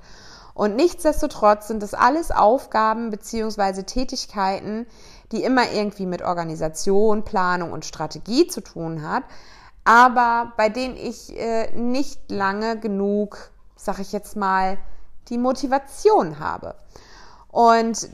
Und 0.58 0.74
nichtsdestotrotz 0.74 1.68
sind 1.68 1.84
das 1.84 1.94
alles 1.94 2.32
Aufgaben 2.32 3.10
beziehungsweise 3.10 3.84
Tätigkeiten, 3.84 4.88
die 5.30 5.44
immer 5.44 5.70
irgendwie 5.70 6.04
mit 6.04 6.20
Organisation, 6.20 7.24
Planung 7.24 7.70
und 7.70 7.84
Strategie 7.84 8.48
zu 8.48 8.60
tun 8.60 9.08
hat, 9.08 9.22
aber 9.84 10.52
bei 10.56 10.68
denen 10.68 10.96
ich 10.96 11.38
äh, 11.38 11.70
nicht 11.76 12.28
lange 12.28 12.76
genug, 12.76 13.52
sag 13.76 14.00
ich 14.00 14.10
jetzt 14.10 14.34
mal, 14.34 14.78
die 15.28 15.38
Motivation 15.38 16.40
habe. 16.40 16.74
Und 17.46 18.08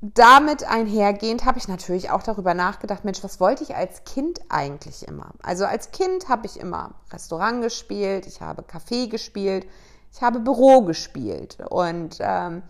damit 0.00 0.64
einhergehend 0.64 1.44
habe 1.44 1.58
ich 1.58 1.68
natürlich 1.68 2.08
auch 2.08 2.22
darüber 2.22 2.54
nachgedacht, 2.54 3.04
Mensch, 3.04 3.22
was 3.22 3.40
wollte 3.40 3.62
ich 3.62 3.76
als 3.76 4.04
Kind 4.04 4.40
eigentlich 4.48 5.06
immer? 5.06 5.32
Also 5.42 5.66
als 5.66 5.90
Kind 5.90 6.30
habe 6.30 6.46
ich 6.46 6.58
immer 6.58 6.94
Restaurant 7.12 7.60
gespielt, 7.60 8.26
ich 8.26 8.40
habe 8.40 8.62
Café 8.62 9.10
gespielt, 9.10 9.66
ich 10.12 10.22
habe 10.22 10.40
Büro 10.40 10.82
gespielt 10.82 11.58
und 11.68 12.18
ähm, 12.20 12.62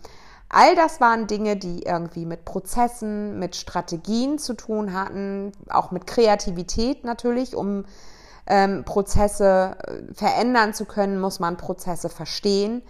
all 0.49 0.75
das 0.75 1.01
waren 1.01 1.27
Dinge, 1.27 1.57
die 1.57 1.83
irgendwie 1.83 2.25
mit 2.25 2.45
Prozessen, 2.45 3.39
mit 3.39 3.55
Strategien 3.55 4.37
zu 4.37 4.53
tun 4.53 4.93
hatten, 4.93 5.51
auch 5.69 5.91
mit 5.91 6.07
Kreativität 6.07 7.03
natürlich, 7.03 7.55
um 7.55 7.85
ähm, 8.47 8.83
Prozesse 8.85 9.77
äh, 9.87 10.13
verändern 10.13 10.73
zu 10.73 10.85
können, 10.85 11.19
muss 11.19 11.39
man 11.39 11.57
Prozesse 11.57 12.09
verstehen 12.09 12.81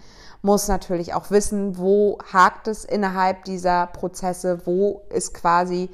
muss 0.42 0.66
natürlich 0.68 1.14
auch 1.14 1.30
wissen, 1.30 1.78
wo 1.78 2.18
hakt 2.32 2.68
es 2.68 2.84
innerhalb 2.84 3.44
dieser 3.44 3.86
Prozesse, 3.86 4.66
wo 4.66 5.02
ist 5.08 5.34
quasi 5.34 5.88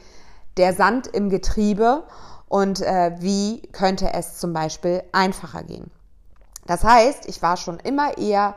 der 0.56 0.72
Sand 0.72 1.06
im 1.06 1.28
Getriebe 1.28 2.04
und 2.48 2.80
äh, 2.80 3.12
wie 3.20 3.62
könnte 3.72 4.12
es 4.14 4.38
zum 4.38 4.54
Beispiel 4.54 5.02
einfacher 5.12 5.62
gehen. 5.62 5.90
Das 6.68 6.84
heißt, 6.84 7.26
ich 7.26 7.40
war 7.42 7.56
schon 7.56 7.80
immer 7.80 8.18
eher 8.18 8.54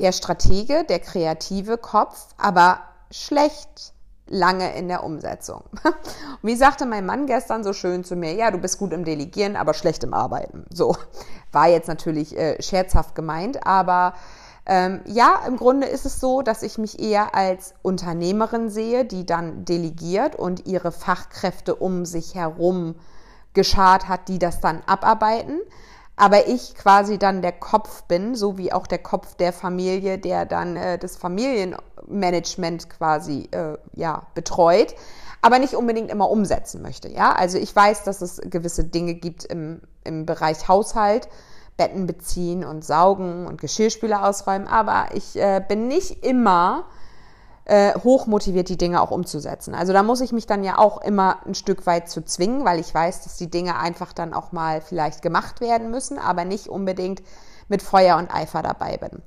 der 0.00 0.10
Stratege, 0.10 0.84
der 0.84 0.98
kreative 0.98 1.78
Kopf, 1.78 2.26
aber 2.36 2.80
schlecht 3.12 3.94
lange 4.26 4.74
in 4.74 4.88
der 4.88 5.04
Umsetzung. 5.04 5.62
Und 5.84 5.94
wie 6.42 6.56
sagte 6.56 6.86
mein 6.86 7.06
Mann 7.06 7.26
gestern 7.26 7.62
so 7.62 7.72
schön 7.72 8.02
zu 8.02 8.16
mir, 8.16 8.34
ja, 8.34 8.50
du 8.50 8.58
bist 8.58 8.78
gut 8.78 8.92
im 8.92 9.04
Delegieren, 9.04 9.54
aber 9.54 9.74
schlecht 9.74 10.02
im 10.02 10.12
Arbeiten. 10.12 10.64
So 10.72 10.96
war 11.52 11.68
jetzt 11.68 11.86
natürlich 11.86 12.36
äh, 12.36 12.60
scherzhaft 12.60 13.14
gemeint, 13.14 13.64
aber 13.64 14.14
ähm, 14.66 15.00
ja, 15.06 15.42
im 15.46 15.56
Grunde 15.56 15.86
ist 15.86 16.04
es 16.04 16.18
so, 16.18 16.42
dass 16.42 16.64
ich 16.64 16.78
mich 16.78 16.98
eher 16.98 17.34
als 17.36 17.74
Unternehmerin 17.82 18.70
sehe, 18.70 19.04
die 19.04 19.24
dann 19.24 19.64
delegiert 19.64 20.34
und 20.34 20.66
ihre 20.66 20.90
Fachkräfte 20.90 21.76
um 21.76 22.06
sich 22.06 22.34
herum 22.34 22.96
geschart 23.54 24.08
hat, 24.08 24.26
die 24.26 24.40
das 24.40 24.60
dann 24.60 24.82
abarbeiten. 24.86 25.60
Aber 26.22 26.46
ich 26.46 26.76
quasi 26.76 27.18
dann 27.18 27.42
der 27.42 27.50
Kopf 27.50 28.04
bin, 28.04 28.36
so 28.36 28.56
wie 28.56 28.72
auch 28.72 28.86
der 28.86 29.00
Kopf 29.00 29.34
der 29.34 29.52
Familie, 29.52 30.18
der 30.18 30.46
dann 30.46 30.76
äh, 30.76 30.96
das 30.96 31.16
Familienmanagement 31.16 32.88
quasi 32.90 33.48
äh, 33.50 33.76
ja, 33.94 34.28
betreut, 34.32 34.94
aber 35.40 35.58
nicht 35.58 35.74
unbedingt 35.74 36.12
immer 36.12 36.30
umsetzen 36.30 36.80
möchte. 36.80 37.08
Ja, 37.08 37.32
also 37.32 37.58
ich 37.58 37.74
weiß, 37.74 38.04
dass 38.04 38.22
es 38.22 38.40
gewisse 38.44 38.84
Dinge 38.84 39.14
gibt 39.14 39.46
im, 39.46 39.80
im 40.04 40.24
Bereich 40.24 40.68
Haushalt, 40.68 41.26
Betten 41.76 42.06
beziehen 42.06 42.64
und 42.64 42.84
saugen 42.84 43.48
und 43.48 43.60
Geschirrspüler 43.60 44.24
ausräumen, 44.24 44.68
aber 44.68 45.06
ich 45.14 45.34
äh, 45.34 45.60
bin 45.66 45.88
nicht 45.88 46.24
immer 46.24 46.84
äh, 47.64 47.94
hoch 48.00 48.26
motiviert, 48.26 48.68
die 48.68 48.76
Dinge 48.76 49.00
auch 49.00 49.10
umzusetzen. 49.10 49.74
Also 49.74 49.92
da 49.92 50.02
muss 50.02 50.20
ich 50.20 50.32
mich 50.32 50.46
dann 50.46 50.64
ja 50.64 50.78
auch 50.78 51.00
immer 51.00 51.38
ein 51.46 51.54
Stück 51.54 51.86
weit 51.86 52.10
zu 52.10 52.24
zwingen, 52.24 52.64
weil 52.64 52.80
ich 52.80 52.92
weiß, 52.92 53.22
dass 53.22 53.36
die 53.36 53.50
Dinge 53.50 53.78
einfach 53.78 54.12
dann 54.12 54.34
auch 54.34 54.52
mal 54.52 54.80
vielleicht 54.80 55.22
gemacht 55.22 55.60
werden 55.60 55.90
müssen, 55.90 56.18
aber 56.18 56.44
nicht 56.44 56.68
unbedingt 56.68 57.22
mit 57.68 57.82
Feuer 57.82 58.16
und 58.16 58.34
Eifer 58.34 58.62
dabei 58.62 58.96
bin. 58.96 59.22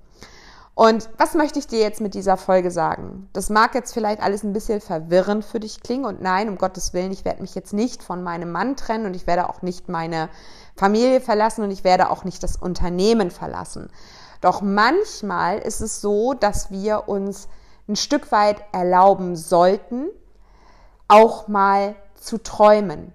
Und 0.75 1.09
was 1.17 1.35
möchte 1.35 1.57
ich 1.57 1.67
dir 1.67 1.79
jetzt 1.79 2.01
mit 2.01 2.13
dieser 2.13 2.35
Folge 2.35 2.69
sagen? 2.69 3.29
Das 3.31 3.49
mag 3.49 3.73
jetzt 3.75 3.93
vielleicht 3.93 4.21
alles 4.21 4.43
ein 4.43 4.51
bisschen 4.51 4.81
verwirrend 4.81 5.45
für 5.45 5.61
dich 5.61 5.81
klingen 5.81 6.03
und 6.03 6.21
nein, 6.21 6.49
um 6.49 6.57
Gottes 6.57 6.93
Willen, 6.93 7.13
ich 7.13 7.23
werde 7.23 7.41
mich 7.41 7.55
jetzt 7.55 7.71
nicht 7.71 8.03
von 8.03 8.21
meinem 8.21 8.51
Mann 8.51 8.75
trennen 8.75 9.05
und 9.05 9.15
ich 9.15 9.25
werde 9.25 9.49
auch 9.49 9.61
nicht 9.61 9.87
meine 9.87 10.27
Familie 10.75 11.21
verlassen 11.21 11.63
und 11.63 11.71
ich 11.71 11.85
werde 11.85 12.09
auch 12.09 12.25
nicht 12.25 12.43
das 12.43 12.57
Unternehmen 12.57 13.31
verlassen. 13.31 13.89
Doch 14.41 14.61
manchmal 14.61 15.59
ist 15.59 15.79
es 15.79 16.01
so, 16.01 16.33
dass 16.33 16.71
wir 16.71 17.07
uns 17.07 17.47
ein 17.87 17.95
Stück 17.95 18.31
weit 18.31 18.63
erlauben 18.71 19.35
sollten, 19.35 20.07
auch 21.07 21.47
mal 21.47 21.95
zu 22.15 22.41
träumen 22.41 23.13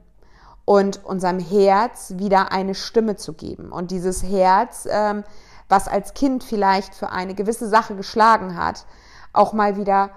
und 0.64 1.04
unserem 1.04 1.40
Herz 1.40 2.14
wieder 2.16 2.52
eine 2.52 2.74
Stimme 2.74 3.16
zu 3.16 3.32
geben. 3.32 3.72
Und 3.72 3.90
dieses 3.90 4.22
Herz, 4.22 4.86
ähm, 4.88 5.24
was 5.68 5.88
als 5.88 6.14
Kind 6.14 6.44
vielleicht 6.44 6.94
für 6.94 7.10
eine 7.10 7.34
gewisse 7.34 7.68
Sache 7.68 7.96
geschlagen 7.96 8.56
hat, 8.56 8.86
auch 9.32 9.52
mal 9.52 9.76
wieder, 9.76 10.10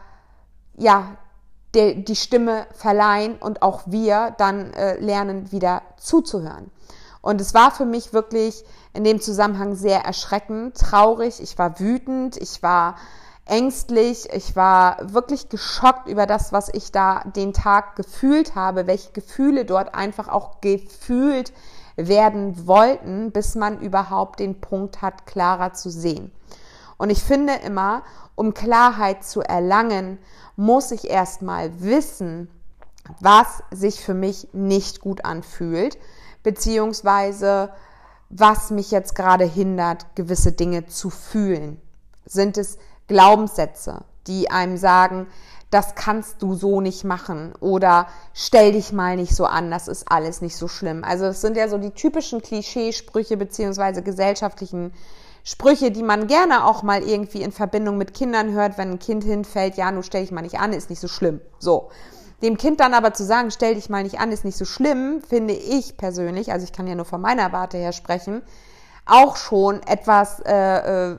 ja, 0.75 1.17
die, 1.73 2.15
Stimme 2.15 2.67
verleihen 2.71 3.35
und 3.37 3.63
auch 3.63 3.81
wir 3.87 4.35
dann 4.37 4.73
äh, 4.73 4.99
lernen, 4.99 5.51
wieder 5.51 5.81
zuzuhören. 5.97 6.69
Und 7.21 7.41
es 7.41 7.55
war 7.55 7.71
für 7.71 7.85
mich 7.85 8.13
wirklich 8.13 8.63
in 8.93 9.03
dem 9.03 9.19
Zusammenhang 9.19 9.73
sehr 9.73 10.05
erschreckend, 10.05 10.77
traurig. 10.77 11.41
Ich 11.41 11.57
war 11.57 11.79
wütend, 11.79 12.37
ich 12.37 12.61
war 12.61 12.95
ängstlich, 13.45 14.29
ich 14.31 14.55
war 14.55 14.97
wirklich 15.13 15.49
geschockt 15.49 16.07
über 16.07 16.25
das, 16.25 16.53
was 16.53 16.69
ich 16.69 16.91
da 16.91 17.23
den 17.35 17.53
Tag 17.53 17.95
gefühlt 17.95 18.55
habe, 18.55 18.87
welche 18.87 19.11
Gefühle 19.11 19.65
dort 19.65 19.93
einfach 19.95 20.29
auch 20.29 20.61
gefühlt 20.61 21.53
werden 21.95 22.67
wollten, 22.67 23.31
bis 23.31 23.55
man 23.55 23.79
überhaupt 23.79 24.39
den 24.39 24.59
Punkt 24.59 25.01
hat, 25.01 25.25
klarer 25.25 25.73
zu 25.73 25.89
sehen. 25.89 26.31
Und 26.97 27.09
ich 27.09 27.23
finde 27.23 27.53
immer, 27.65 28.03
um 28.35 28.53
Klarheit 28.53 29.23
zu 29.23 29.41
erlangen, 29.41 30.17
muss 30.55 30.91
ich 30.91 31.09
erstmal 31.09 31.81
wissen, 31.81 32.49
was 33.19 33.61
sich 33.71 33.99
für 33.99 34.13
mich 34.13 34.47
nicht 34.53 35.01
gut 35.01 35.25
anfühlt, 35.25 35.97
beziehungsweise 36.41 37.69
was 38.29 38.71
mich 38.71 38.89
jetzt 38.89 39.15
gerade 39.15 39.45
hindert, 39.45 40.15
gewisse 40.15 40.53
Dinge 40.53 40.87
zu 40.87 41.09
fühlen. 41.09 41.79
Sind 42.25 42.57
es 42.57 42.77
Glaubenssätze, 43.07 44.03
die 44.27 44.49
einem 44.51 44.77
sagen, 44.77 45.27
das 45.73 45.95
kannst 45.95 46.41
du 46.43 46.53
so 46.53 46.81
nicht 46.81 47.03
machen 47.03 47.53
oder 47.59 48.07
stell 48.33 48.73
dich 48.73 48.93
mal 48.93 49.15
nicht 49.15 49.35
so 49.35 49.45
an, 49.45 49.71
das 49.71 49.87
ist 49.87 50.11
alles 50.11 50.41
nicht 50.41 50.55
so 50.55 50.67
schlimm. 50.67 51.03
Also 51.03 51.25
es 51.25 51.41
sind 51.41 51.57
ja 51.57 51.67
so 51.67 51.79
die 51.79 51.91
typischen 51.91 52.43
Klischeesprüche 52.43 53.37
beziehungsweise 53.37 54.03
gesellschaftlichen 54.03 54.93
Sprüche, 55.43 55.89
die 55.89 56.03
man 56.03 56.27
gerne 56.27 56.65
auch 56.65 56.83
mal 56.83 57.01
irgendwie 57.01 57.41
in 57.41 57.51
Verbindung 57.51 57.97
mit 57.97 58.13
Kindern 58.13 58.53
hört, 58.53 58.77
wenn 58.77 58.91
ein 58.91 58.99
Kind 58.99 59.23
hinfällt, 59.23 59.75
ja, 59.75 59.91
nun 59.91 60.03
stell 60.03 60.21
dich 60.21 60.31
mal 60.31 60.41
nicht 60.41 60.59
an, 60.59 60.73
ist 60.73 60.91
nicht 60.91 61.01
so 61.01 61.07
schlimm. 61.07 61.41
So. 61.57 61.89
Dem 62.43 62.57
Kind 62.57 62.79
dann 62.79 62.93
aber 62.93 63.13
zu 63.13 63.23
sagen, 63.25 63.51
stell 63.51 63.75
dich 63.75 63.89
mal 63.89 64.03
nicht 64.03 64.19
an, 64.19 64.31
ist 64.31 64.45
nicht 64.45 64.57
so 64.57 64.65
schlimm, 64.65 65.21
finde 65.27 65.53
ich 65.53 65.97
persönlich, 65.97 66.51
also 66.51 66.65
ich 66.65 66.71
kann 66.71 66.87
ja 66.87 66.95
nur 66.95 67.05
von 67.05 67.21
meiner 67.21 67.51
Warte 67.51 67.77
her 67.77 67.93
sprechen, 67.93 68.43
auch 69.05 69.35
schon 69.35 69.81
etwas, 69.83 70.39
äh, 70.41 71.11
äh, 71.11 71.17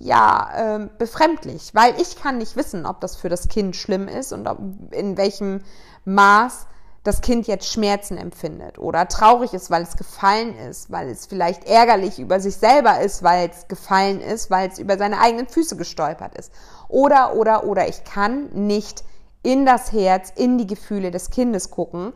ja, 0.00 0.76
äh, 0.76 0.88
befremdlich, 0.98 1.74
weil 1.74 1.98
ich 2.00 2.20
kann 2.20 2.38
nicht 2.38 2.56
wissen, 2.56 2.86
ob 2.86 3.00
das 3.00 3.16
für 3.16 3.28
das 3.28 3.48
Kind 3.48 3.76
schlimm 3.76 4.08
ist 4.08 4.32
und 4.32 4.46
ob, 4.46 4.58
in 4.90 5.16
welchem 5.16 5.62
Maß 6.04 6.66
das 7.04 7.20
Kind 7.20 7.46
jetzt 7.46 7.70
Schmerzen 7.70 8.16
empfindet 8.16 8.78
oder 8.78 9.06
traurig 9.08 9.52
ist, 9.52 9.70
weil 9.70 9.82
es 9.82 9.96
gefallen 9.96 10.56
ist, 10.56 10.90
weil 10.90 11.08
es 11.10 11.26
vielleicht 11.26 11.68
ärgerlich 11.68 12.18
über 12.18 12.40
sich 12.40 12.56
selber 12.56 13.00
ist, 13.00 13.22
weil 13.22 13.50
es 13.50 13.68
gefallen 13.68 14.20
ist, 14.20 14.50
weil 14.50 14.70
es 14.70 14.78
über 14.78 14.96
seine 14.96 15.20
eigenen 15.20 15.46
Füße 15.46 15.76
gestolpert 15.76 16.34
ist. 16.36 16.50
Oder, 16.88 17.36
oder, 17.36 17.64
oder 17.64 17.88
ich 17.88 18.04
kann 18.04 18.48
nicht 18.54 19.04
in 19.42 19.66
das 19.66 19.92
Herz, 19.92 20.32
in 20.34 20.56
die 20.56 20.66
Gefühle 20.66 21.10
des 21.10 21.30
Kindes 21.30 21.70
gucken. 21.70 22.14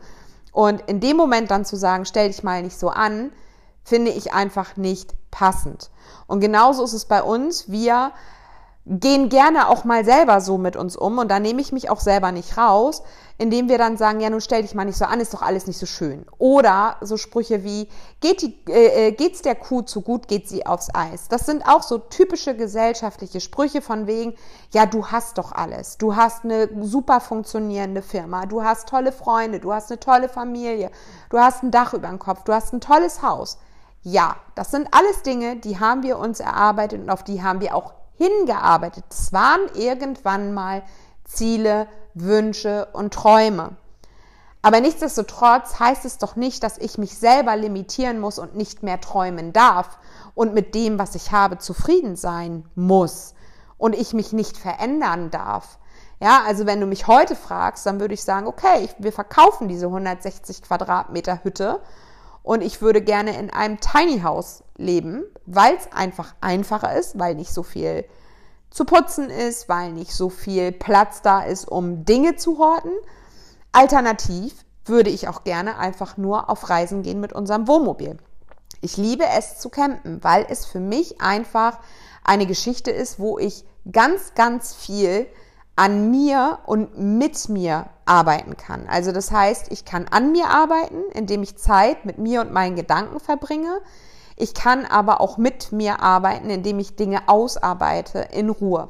Und 0.51 0.81
in 0.87 0.99
dem 0.99 1.15
Moment 1.15 1.51
dann 1.51 1.65
zu 1.65 1.75
sagen, 1.75 2.05
stell 2.05 2.27
dich 2.27 2.41
mal 2.41 2.63
nicht 2.63 2.77
so 2.77 2.89
an, 2.89 3.31
finde 3.83 4.11
ich 4.11 4.33
einfach 4.33 4.77
nicht 4.77 5.13
passend. 5.31 5.89
Und 6.27 6.39
genauso 6.39 6.83
ist 6.83 6.93
es 6.93 7.05
bei 7.05 7.23
uns. 7.23 7.69
Wir 7.69 8.11
gehen 8.85 9.29
gerne 9.29 9.67
auch 9.67 9.83
mal 9.83 10.03
selber 10.03 10.41
so 10.41 10.57
mit 10.57 10.75
uns 10.75 10.95
um 10.95 11.19
und 11.19 11.29
da 11.29 11.39
nehme 11.39 11.61
ich 11.61 11.71
mich 11.71 11.91
auch 11.91 11.99
selber 11.99 12.31
nicht 12.31 12.57
raus, 12.57 13.03
indem 13.37 13.69
wir 13.69 13.77
dann 13.77 13.97
sagen, 13.97 14.19
ja, 14.19 14.29
nun 14.31 14.41
stell 14.41 14.63
dich 14.63 14.73
mal 14.73 14.83
nicht 14.83 14.97
so 14.97 15.05
an, 15.05 15.19
ist 15.19 15.33
doch 15.33 15.43
alles 15.43 15.67
nicht 15.67 15.77
so 15.77 15.85
schön. 15.85 16.25
Oder 16.39 16.97
so 17.01 17.15
Sprüche 17.15 17.63
wie, 17.63 17.87
geht 18.19 18.41
die, 18.41 18.57
äh, 18.67 19.07
äh, 19.07 19.11
geht's 19.11 19.43
der 19.43 19.53
Kuh 19.55 19.83
zu 19.83 20.01
gut, 20.01 20.27
geht 20.27 20.49
sie 20.49 20.65
aufs 20.65 20.89
Eis. 20.93 21.27
Das 21.27 21.45
sind 21.45 21.65
auch 21.67 21.83
so 21.83 21.99
typische 21.99 22.55
gesellschaftliche 22.55 23.39
Sprüche 23.41 23.81
von 23.81 24.07
wegen, 24.07 24.33
ja, 24.73 24.87
du 24.87 25.05
hast 25.05 25.37
doch 25.37 25.51
alles. 25.51 25.97
Du 25.97 26.15
hast 26.15 26.43
eine 26.43 26.67
super 26.83 27.21
funktionierende 27.21 28.01
Firma, 28.01 28.47
du 28.47 28.63
hast 28.63 28.89
tolle 28.89 29.11
Freunde, 29.11 29.59
du 29.59 29.71
hast 29.71 29.91
eine 29.91 29.99
tolle 29.99 30.29
Familie, 30.29 30.89
du 31.29 31.37
hast 31.37 31.63
ein 31.63 31.71
Dach 31.71 31.93
über 31.93 32.07
dem 32.07 32.19
Kopf, 32.19 32.43
du 32.43 32.53
hast 32.53 32.73
ein 32.73 32.81
tolles 32.81 33.21
Haus. 33.21 33.59
Ja, 34.01 34.37
das 34.55 34.71
sind 34.71 34.87
alles 34.91 35.23
Dinge, 35.23 35.57
die 35.57 35.79
haben 35.79 36.03
wir 36.03 36.17
uns 36.17 36.39
erarbeitet 36.39 37.01
und 37.01 37.09
auf 37.09 37.23
die 37.23 37.43
haben 37.43 37.61
wir 37.61 37.75
auch 37.75 37.93
hingearbeitet. 38.17 39.03
Es 39.09 39.33
waren 39.33 39.61
irgendwann 39.75 40.53
mal 40.53 40.83
Ziele, 41.25 41.87
Wünsche 42.13 42.87
und 42.93 43.13
Träume. 43.13 43.75
Aber 44.61 44.81
nichtsdestotrotz 44.81 45.79
heißt 45.79 46.03
es 46.03 46.17
doch 46.17 46.35
nicht, 46.35 46.63
dass 46.63 46.77
ich 46.77 46.97
mich 46.97 47.17
selber 47.17 47.55
limitieren 47.55 48.19
muss 48.19 48.39
und 48.39 48.55
nicht 48.55 48.83
mehr 48.83 48.99
träumen 48.99 49.53
darf 49.53 49.97
und 50.35 50.53
mit 50.53 50.75
dem, 50.75 50.99
was 50.99 51.15
ich 51.15 51.31
habe, 51.31 51.59
zufrieden 51.59 52.17
sein 52.17 52.65
muss 52.75 53.35
und 53.77 53.95
ich 53.95 54.13
mich 54.13 54.33
nicht 54.33 54.57
verändern 54.57 55.31
darf. 55.31 55.79
Ja, 56.19 56.41
also 56.45 56.65
wenn 56.65 56.81
du 56.81 56.85
mich 56.85 57.07
heute 57.07 57.35
fragst, 57.35 57.85
dann 57.85 58.01
würde 58.01 58.13
ich 58.13 58.23
sagen, 58.23 58.47
okay, 58.47 58.89
wir 58.99 59.13
verkaufen 59.13 59.69
diese 59.69 59.85
160 59.85 60.61
Quadratmeter 60.61 61.43
Hütte 61.43 61.79
und 62.43 62.61
ich 62.61 62.81
würde 62.81 63.01
gerne 63.01 63.37
in 63.37 63.49
einem 63.49 63.79
Tiny 63.79 64.21
House 64.21 64.63
leben, 64.77 65.23
weil 65.45 65.75
es 65.75 65.91
einfach 65.91 66.35
einfacher 66.41 66.97
ist, 66.97 67.19
weil 67.19 67.35
nicht 67.35 67.53
so 67.53 67.63
viel 67.63 68.05
zu 68.69 68.85
putzen 68.85 69.29
ist, 69.29 69.67
weil 69.67 69.91
nicht 69.91 70.13
so 70.13 70.29
viel 70.29 70.71
Platz 70.71 71.21
da 71.21 71.41
ist, 71.41 71.67
um 71.67 72.05
Dinge 72.05 72.35
zu 72.35 72.59
horten. 72.59 72.91
Alternativ 73.71 74.53
würde 74.85 75.09
ich 75.09 75.27
auch 75.27 75.43
gerne 75.43 75.77
einfach 75.77 76.17
nur 76.17 76.49
auf 76.49 76.69
Reisen 76.69 77.03
gehen 77.03 77.19
mit 77.19 77.33
unserem 77.33 77.67
Wohnmobil. 77.67 78.17
Ich 78.81 78.97
liebe 78.97 79.25
es 79.37 79.59
zu 79.59 79.69
campen, 79.69 80.23
weil 80.23 80.45
es 80.49 80.65
für 80.65 80.79
mich 80.79 81.21
einfach 81.21 81.79
eine 82.23 82.45
Geschichte 82.45 82.91
ist, 82.91 83.19
wo 83.19 83.37
ich 83.37 83.65
ganz, 83.91 84.33
ganz 84.35 84.73
viel 84.73 85.27
an 85.79 86.11
mir 86.11 86.59
und 86.65 86.99
mit 86.99 87.47
mir 87.47 87.85
arbeiten 88.03 88.57
kann. 88.57 88.85
Also 88.89 89.13
das 89.13 89.31
heißt, 89.31 89.71
ich 89.71 89.85
kann 89.85 90.07
an 90.11 90.33
mir 90.33 90.49
arbeiten, 90.49 91.03
indem 91.13 91.41
ich 91.41 91.57
Zeit 91.57 92.03
mit 92.03 92.17
mir 92.17 92.41
und 92.41 92.51
meinen 92.51 92.75
Gedanken 92.75 93.21
verbringe. 93.21 93.79
Ich 94.35 94.53
kann 94.53 94.85
aber 94.85 95.21
auch 95.21 95.37
mit 95.37 95.71
mir 95.71 96.01
arbeiten, 96.01 96.49
indem 96.49 96.79
ich 96.79 96.97
Dinge 96.97 97.29
ausarbeite 97.29 98.27
in 98.33 98.49
Ruhe. 98.49 98.89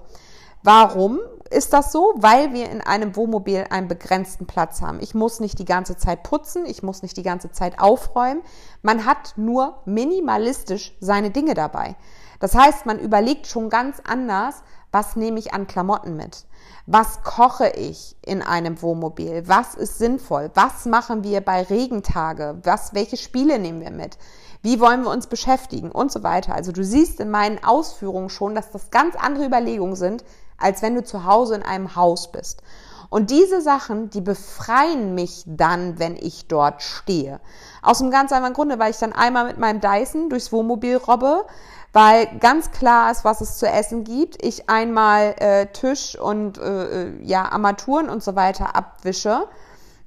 Warum 0.64 1.20
ist 1.52 1.74
das 1.74 1.92
so? 1.92 2.16
Weil 2.18 2.54
wir 2.54 2.72
in 2.72 2.82
einem 2.82 3.16
Wohnmobil 3.16 3.66
einen 3.70 3.88
begrenzten 3.88 4.48
Platz 4.48 4.82
haben. 4.82 5.00
Ich 5.00 5.14
muss 5.14 5.40
nicht 5.40 5.60
die 5.60 5.66
ganze 5.66 5.96
Zeit 5.96 6.24
putzen, 6.24 6.66
ich 6.66 6.82
muss 6.82 7.04
nicht 7.04 7.18
die 7.18 7.24
ganze 7.24 7.52
Zeit 7.52 7.80
aufräumen. 7.80 8.42
Man 8.82 9.06
hat 9.06 9.34
nur 9.36 9.78
minimalistisch 9.86 10.98
seine 11.02 11.30
Dinge 11.30 11.54
dabei. 11.54 11.96
Das 12.40 12.56
heißt, 12.56 12.88
man 12.88 12.98
überlegt 12.98 13.46
schon 13.46 13.70
ganz 13.70 14.02
anders, 14.08 14.64
was 14.92 15.16
nehme 15.16 15.38
ich 15.38 15.54
an 15.54 15.68
Klamotten 15.68 16.16
mit? 16.16 16.48
Was 16.92 17.22
koche 17.22 17.70
ich 17.70 18.16
in 18.26 18.42
einem 18.42 18.82
Wohnmobil? 18.82 19.44
Was 19.46 19.76
ist 19.76 20.00
sinnvoll? 20.00 20.50
Was 20.56 20.88
machen 20.88 21.24
wir 21.24 21.40
bei 21.40 21.62
Regentage? 21.62 22.58
Was, 22.64 22.96
welche 22.96 23.16
Spiele 23.16 23.60
nehmen 23.60 23.80
wir 23.80 23.92
mit? 23.92 24.18
Wie 24.64 24.80
wollen 24.80 25.04
wir 25.04 25.12
uns 25.12 25.28
beschäftigen? 25.28 25.92
Und 25.92 26.12
so 26.12 26.24
weiter. 26.24 26.56
Also 26.56 26.72
du 26.72 26.84
siehst 26.84 27.20
in 27.20 27.30
meinen 27.30 27.64
Ausführungen 27.64 28.30
schon, 28.30 28.56
dass 28.56 28.72
das 28.72 28.90
ganz 28.90 29.16
andere 29.16 29.46
Überlegungen 29.46 29.96
sind, 29.96 30.24
als 30.58 30.82
wenn 30.82 30.96
du 30.96 31.04
zu 31.04 31.26
Hause 31.26 31.54
in 31.54 31.62
einem 31.62 31.96
Haus 31.96 32.32
bist. 32.32 32.64
Und 33.12 33.30
diese 33.30 33.62
Sachen, 33.62 34.10
die 34.10 34.22
befreien 34.22 35.14
mich 35.14 35.44
dann, 35.46 36.00
wenn 36.00 36.16
ich 36.16 36.48
dort 36.48 36.82
stehe. 36.82 37.40
Aus 37.84 38.02
einem 38.02 38.10
ganz 38.10 38.32
einfachen 38.32 38.54
Grunde, 38.54 38.80
weil 38.80 38.90
ich 38.90 38.98
dann 38.98 39.14
einmal 39.14 39.46
mit 39.46 39.60
meinem 39.60 39.80
Dyson 39.80 40.30
durchs 40.30 40.52
Wohnmobil 40.52 40.98
robbe, 40.98 41.46
weil 41.94 42.28
ganz 42.40 42.72
klar 42.72 43.12
ist, 43.12 43.26
was 43.26 43.42
es 43.42 43.58
zu 43.58 43.68
essen 43.68 44.04
gibt. 44.04 44.44
Ich 44.44 44.70
einmal 44.70 45.36
äh, 45.40 45.68
Tisch 45.68 46.18
und 46.18 46.58
äh, 46.58 47.08
äh, 47.08 47.24
ja 47.24 47.52
Armaturen 47.52 48.10
und 48.10 48.24
so 48.24 48.36
weiter 48.36 48.76
abwische. 48.76 49.48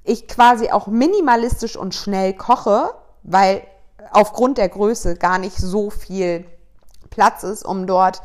Ich 0.03 0.27
quasi 0.27 0.69
auch 0.71 0.87
minimalistisch 0.87 1.75
und 1.75 1.95
schnell 1.95 2.33
koche, 2.33 2.91
weil 3.23 3.63
aufgrund 4.11 4.57
der 4.57 4.69
Größe 4.69 5.15
gar 5.15 5.37
nicht 5.39 5.57
so 5.57 5.89
viel 5.89 6.45
Platz 7.09 7.43
ist, 7.43 7.65
um 7.65 7.87
dort 7.87 8.21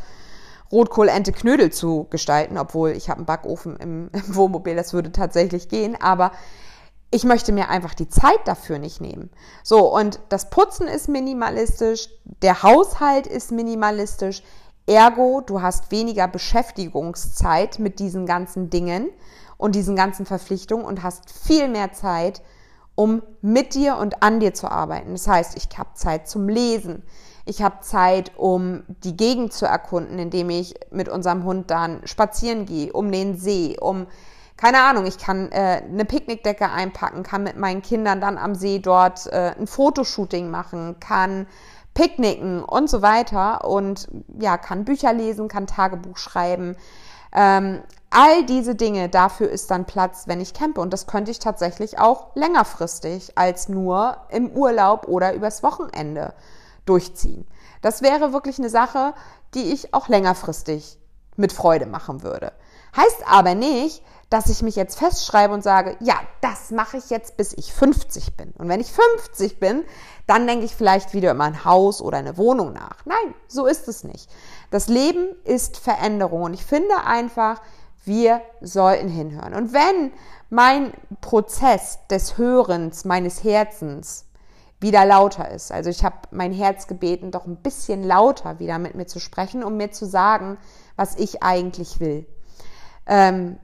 Rotkohl, 0.71 1.09
Ente, 1.09 1.33
Knödel 1.33 1.71
zu 1.71 2.07
gestalten, 2.11 2.59
obwohl 2.59 2.90
ich 2.90 3.09
habe 3.09 3.18
einen 3.18 3.27
Backofen 3.27 3.77
im, 3.77 4.11
im 4.12 4.37
Wohnmobil, 4.37 4.77
das 4.77 4.92
würde 4.92 5.12
tatsächlich 5.12 5.68
gehen, 5.68 5.97
aber 6.01 6.33
ich 7.11 7.25
möchte 7.25 7.53
mir 7.53 7.68
einfach 7.68 7.94
die 7.94 8.09
Zeit 8.09 8.40
dafür 8.47 8.79
nicht 8.79 9.01
nehmen. 9.01 9.31
So, 9.62 9.94
und 9.94 10.21
das 10.29 10.51
Putzen 10.51 10.87
ist 10.87 11.09
minimalistisch, 11.09 12.09
der 12.42 12.62
Haushalt 12.62 13.27
ist 13.27 13.51
minimalistisch, 13.51 14.42
ergo, 14.87 15.40
du 15.40 15.62
hast 15.62 15.90
weniger 15.90 16.29
Beschäftigungszeit 16.29 17.79
mit 17.79 17.99
diesen 17.99 18.27
ganzen 18.27 18.71
Dingen 18.71 19.11
und 19.57 19.75
diesen 19.75 19.97
ganzen 19.97 20.27
Verpflichtungen 20.27 20.85
und 20.85 21.03
hast 21.03 21.31
viel 21.31 21.68
mehr 21.68 21.92
Zeit, 21.92 22.42
um 22.94 23.23
mit 23.40 23.75
dir 23.75 23.97
und 23.97 24.23
an 24.23 24.40
dir 24.40 24.55
zu 24.55 24.71
arbeiten. 24.71 25.12
Das 25.12 25.29
heißt, 25.29 25.57
ich 25.57 25.79
habe 25.79 25.90
Zeit 25.94 26.29
zum 26.29 26.49
Lesen. 26.49 27.05
Ich 27.44 27.62
habe 27.62 27.81
Zeit, 27.81 28.33
um 28.37 28.83
die 29.05 29.16
Gegend 29.16 29.53
zu 29.55 29.66
erkunden, 29.66 30.18
indem 30.18 30.51
ich 30.51 30.75
mit 30.90 31.09
unserem 31.09 31.44
Hund 31.44 31.71
dann 31.71 32.07
spazieren 32.07 32.66
gehe, 32.66 32.92
um 32.92 33.11
den 33.11 33.38
See, 33.38 33.77
um 33.81 34.07
keine 34.59 34.83
Ahnung, 34.83 35.07
ich 35.07 35.18
kann 35.18 35.53
äh, 35.53 35.83
eine 35.88 36.05
Picknickdecke 36.05 36.68
einpacken, 36.68 37.23
kann 37.23 37.44
mit 37.44 37.57
meinen 37.57 37.81
Kindern 37.81 38.21
dann 38.21 38.37
am 38.37 38.57
See 38.57 38.81
dort 38.81 39.29
äh, 39.29 39.55
ein 39.59 39.68
Fotoshooting 39.68 40.51
machen, 40.51 40.99
kann 40.99 41.47
picknicken 41.94 42.62
und 42.64 42.90
so 42.90 43.01
weiter 43.01 43.64
und 43.64 44.09
ja, 44.38 44.59
kann 44.59 44.85
Bücher 44.85 45.12
lesen, 45.12 45.47
kann 45.47 45.68
Tagebuch 45.68 46.16
schreiben. 46.16 46.77
Ähm, 47.33 47.83
all 48.11 48.44
diese 48.47 48.75
Dinge, 48.75 49.09
dafür 49.09 49.49
ist 49.49 49.71
dann 49.71 49.85
Platz, 49.85 50.25
wenn 50.27 50.40
ich 50.40 50.55
campe. 50.55 50.81
Und 50.81 50.92
das 50.92 51.07
könnte 51.07 51.31
ich 51.31 51.38
tatsächlich 51.38 52.01
auch 52.01 52.35
längerfristig 52.35 53.38
als 53.38 53.68
nur 53.68 54.16
im 54.29 54.51
Urlaub 54.51 55.07
oder 55.07 55.35
übers 55.35 55.62
Wochenende 55.62 56.35
durchziehen. 56.85 57.47
Das 57.81 58.03
wäre 58.03 58.33
wirklich 58.33 58.59
eine 58.59 58.71
Sache, 58.71 59.14
die 59.55 59.73
ich 59.73 59.94
auch 59.94 60.09
längerfristig 60.09 60.98
mit 61.38 61.53
Freude 61.53 61.87
machen 61.87 62.22
würde. 62.22 62.53
Heißt 62.96 63.22
aber 63.27 63.55
nicht, 63.55 64.03
dass 64.31 64.51
ich 64.51 64.62
mich 64.62 64.77
jetzt 64.77 64.98
festschreibe 64.98 65.55
und 65.55 65.62
sage, 65.62 65.96
ja, 66.01 66.16
das 66.42 66.70
mache 66.70 66.98
ich 66.98 67.09
jetzt, 67.09 67.37
bis 67.37 67.55
ich 67.55 67.72
50 67.72 68.37
bin. 68.37 68.53
Und 68.59 68.68
wenn 68.68 68.81
ich 68.81 68.92
50 68.92 69.59
bin, 69.59 69.85
dann 70.27 70.46
denke 70.46 70.66
ich 70.66 70.74
vielleicht 70.74 71.14
wieder 71.14 71.33
über 71.33 71.44
ein 71.44 71.64
Haus 71.64 72.03
oder 72.03 72.18
eine 72.18 72.37
Wohnung 72.37 72.74
nach. 72.74 73.07
Nein, 73.07 73.35
so 73.46 73.66
ist 73.66 73.88
es 73.88 74.05
nicht. 74.05 74.31
Das 74.70 74.88
Leben 74.88 75.35
ist 75.44 75.79
Veränderung 75.79 76.42
und 76.42 76.55
ich 76.55 76.64
finde 76.64 77.05
einfach, 77.05 77.62
wir 78.05 78.42
sollten 78.61 79.09
hinhören. 79.09 79.55
Und 79.55 79.72
wenn 79.72 80.12
mein 80.51 80.92
Prozess 81.20 81.98
des 82.11 82.37
Hörens 82.37 83.05
meines 83.05 83.44
Herzens 83.44 84.27
wieder 84.81 85.05
lauter 85.05 85.51
ist, 85.51 85.73
also 85.73 85.91
ich 85.91 86.05
habe 86.05 86.17
mein 86.31 86.53
Herz 86.53 86.87
gebeten, 86.87 87.31
doch 87.31 87.47
ein 87.47 87.57
bisschen 87.57 88.05
lauter 88.05 88.59
wieder 88.61 88.79
mit 88.79 88.95
mir 88.95 89.07
zu 89.07 89.19
sprechen, 89.19 89.64
um 89.64 89.77
mir 89.77 89.91
zu 89.91 90.07
sagen, 90.07 90.57
was 90.97 91.17
ich 91.17 91.43
eigentlich 91.43 91.99
will. 92.01 92.27
Ähm, 93.07 93.59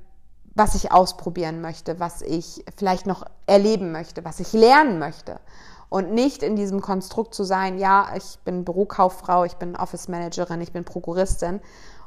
was 0.54 0.76
ich 0.76 0.92
ausprobieren 0.92 1.60
möchte, 1.60 1.98
was 1.98 2.22
ich 2.22 2.64
vielleicht 2.76 3.06
noch 3.06 3.24
erleben 3.46 3.92
möchte, 3.92 4.24
was 4.24 4.40
ich 4.40 4.52
lernen 4.52 4.98
möchte. 4.98 5.40
Und 5.88 6.12
nicht 6.12 6.42
in 6.42 6.56
diesem 6.56 6.80
Konstrukt 6.80 7.34
zu 7.34 7.44
sein, 7.44 7.78
ja, 7.78 8.08
ich 8.16 8.38
bin 8.44 8.64
Bürokauffrau, 8.64 9.44
ich 9.44 9.56
bin 9.56 9.76
Office 9.76 10.08
Managerin, 10.08 10.60
ich 10.60 10.72
bin 10.72 10.84
Prokuristin. 10.84 11.60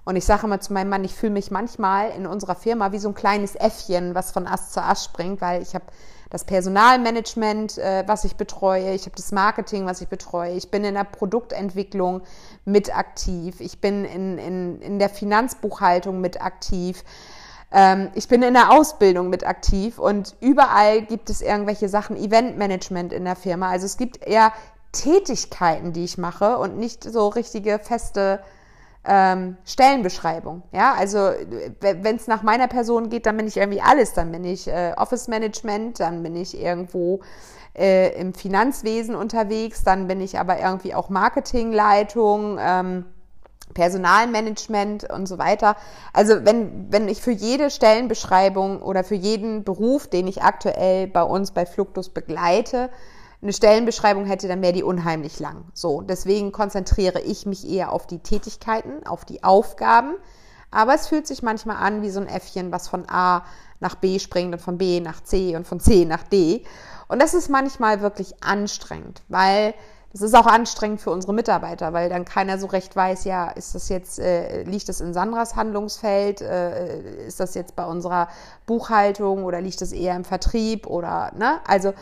Und 0.05 0.15
ich 0.15 0.25
sage 0.25 0.47
immer 0.47 0.61
zu 0.61 0.71
meinem 0.73 0.89
Mann, 0.89 1.03
ich 1.03 1.13
fühle 1.13 1.33
mich 1.33 1.51
manchmal 1.51 2.11
in 2.11 2.27
unserer 2.27 2.55
Firma 2.55 2.93
wie 2.93 2.97
so 2.97 3.09
ein 3.09 3.15
kleines 3.15 3.55
Äffchen, 3.55 4.15
was 4.15 4.31
von 4.31 4.47
Ast 4.47 4.73
zu 4.73 4.81
Ast 4.81 5.03
springt, 5.03 5.41
weil 5.41 5.61
ich 5.61 5.75
habe 5.75 5.85
das 6.29 6.43
Personalmanagement, 6.43 7.77
äh, 7.77 8.03
was 8.05 8.25
ich 8.25 8.35
betreue, 8.35 8.93
ich 8.93 9.03
habe 9.03 9.15
das 9.15 9.31
Marketing, 9.31 9.85
was 9.85 10.01
ich 10.01 10.07
betreue, 10.07 10.53
ich 10.53 10.69
bin 10.69 10.83
in 10.83 10.95
der 10.95 11.05
Produktentwicklung 11.05 12.21
mit 12.65 12.95
aktiv, 12.95 13.59
ich 13.59 13.79
bin 13.79 14.05
in, 14.05 14.37
in, 14.37 14.81
in 14.81 14.99
der 14.99 15.09
Finanzbuchhaltung 15.09 16.19
mit 16.21 16.41
aktiv 16.41 17.03
Ähm, 17.71 18.11
ich 18.15 18.27
bin 18.27 18.43
in 18.43 18.53
der 18.53 18.71
Ausbildung 18.71 19.29
mit 19.29 19.45
aktiv 19.45 19.99
und 19.99 20.35
überall 20.39 21.01
gibt 21.01 21.29
es 21.29 21.41
irgendwelche 21.41 21.89
Sachen, 21.89 22.15
Eventmanagement 22.15 23.11
in 23.11 23.25
der 23.25 23.35
Firma. 23.35 23.69
Also 23.69 23.85
es 23.85 23.97
gibt 23.97 24.25
eher 24.25 24.53
Tätigkeiten, 24.93 25.91
die 25.91 26.05
ich 26.05 26.17
mache 26.17 26.57
und 26.57 26.77
nicht 26.77 27.03
so 27.03 27.27
richtige 27.27 27.79
feste 27.79 28.39
ähm, 29.07 29.57
Stellenbeschreibung. 29.65 30.63
Ja, 30.71 30.93
also 30.93 31.31
wenn 31.79 32.15
es 32.15 32.27
nach 32.27 32.43
meiner 32.43 32.67
Person 32.67 33.09
geht, 33.09 33.25
dann 33.25 33.37
bin 33.37 33.47
ich 33.47 33.57
irgendwie 33.57 33.81
alles. 33.81 34.13
Dann 34.13 34.31
bin 34.31 34.43
ich 34.43 34.67
äh, 34.67 34.93
Office 34.97 35.27
Management, 35.27 35.99
dann 35.99 36.23
bin 36.23 36.35
ich 36.35 36.59
irgendwo 36.59 37.21
äh, 37.73 38.19
im 38.19 38.33
Finanzwesen 38.33 39.15
unterwegs, 39.15 39.83
dann 39.83 40.07
bin 40.07 40.21
ich 40.21 40.37
aber 40.39 40.59
irgendwie 40.59 40.93
auch 40.93 41.09
Marketingleitung. 41.09 42.57
Ähm, 42.59 43.05
Personalmanagement 43.73 45.09
und 45.11 45.27
so 45.27 45.37
weiter. 45.37 45.75
Also 46.13 46.45
wenn, 46.45 46.91
wenn 46.91 47.07
ich 47.07 47.21
für 47.21 47.31
jede 47.31 47.69
Stellenbeschreibung 47.69 48.81
oder 48.81 49.03
für 49.03 49.15
jeden 49.15 49.63
Beruf, 49.63 50.07
den 50.07 50.25
ich 50.27 50.41
aktuell 50.41 51.07
bei 51.07 51.21
uns 51.21 51.51
bei 51.51 51.65
Fluctus 51.65 52.09
begleite, 52.09 52.89
eine 53.41 53.53
Stellenbeschreibung 53.53 54.25
hätte, 54.25 54.47
dann 54.47 54.61
wäre 54.61 54.73
die 54.73 54.83
unheimlich 54.83 55.39
lang. 55.39 55.65
So, 55.73 56.01
deswegen 56.01 56.51
konzentriere 56.51 57.21
ich 57.21 57.45
mich 57.45 57.69
eher 57.69 57.91
auf 57.91 58.07
die 58.07 58.19
Tätigkeiten, 58.19 59.05
auf 59.05 59.25
die 59.25 59.43
Aufgaben. 59.43 60.15
Aber 60.71 60.93
es 60.95 61.07
fühlt 61.07 61.27
sich 61.27 61.43
manchmal 61.43 61.77
an 61.77 62.01
wie 62.01 62.09
so 62.09 62.19
ein 62.19 62.27
Äffchen, 62.27 62.71
was 62.71 62.87
von 62.87 63.07
A 63.09 63.45
nach 63.79 63.95
B 63.95 64.19
springt 64.19 64.53
und 64.53 64.59
von 64.59 64.77
B 64.77 64.99
nach 64.99 65.21
C 65.21 65.55
und 65.55 65.67
von 65.67 65.79
C 65.79 66.05
nach 66.05 66.23
D. 66.23 66.63
Und 67.07 67.21
das 67.21 67.33
ist 67.33 67.49
manchmal 67.49 68.01
wirklich 68.01 68.43
anstrengend, 68.43 69.21
weil 69.29 69.73
das 70.11 70.21
ist 70.21 70.35
auch 70.35 70.47
anstrengend 70.47 70.99
für 70.99 71.11
unsere 71.11 71.33
Mitarbeiter, 71.33 71.93
weil 71.93 72.09
dann 72.09 72.25
keiner 72.25 72.57
so 72.57 72.67
recht 72.67 72.95
weiß, 72.95 73.25
ja, 73.25 73.49
ist 73.49 73.75
das 73.75 73.87
jetzt, 73.89 74.19
äh, 74.19 74.63
liegt 74.63 74.89
das 74.89 74.99
in 74.99 75.13
Sandras 75.13 75.55
Handlungsfeld, 75.55 76.41
äh, 76.41 77.27
ist 77.27 77.39
das 77.39 77.53
jetzt 77.53 77.75
bei 77.75 77.85
unserer 77.85 78.27
Buchhaltung 78.65 79.43
oder 79.43 79.61
liegt 79.61 79.79
das 79.81 79.91
eher 79.91 80.15
im 80.15 80.25
Vertrieb 80.25 80.87
oder, 80.87 81.31
ne? 81.37 81.59
Also 81.67 81.93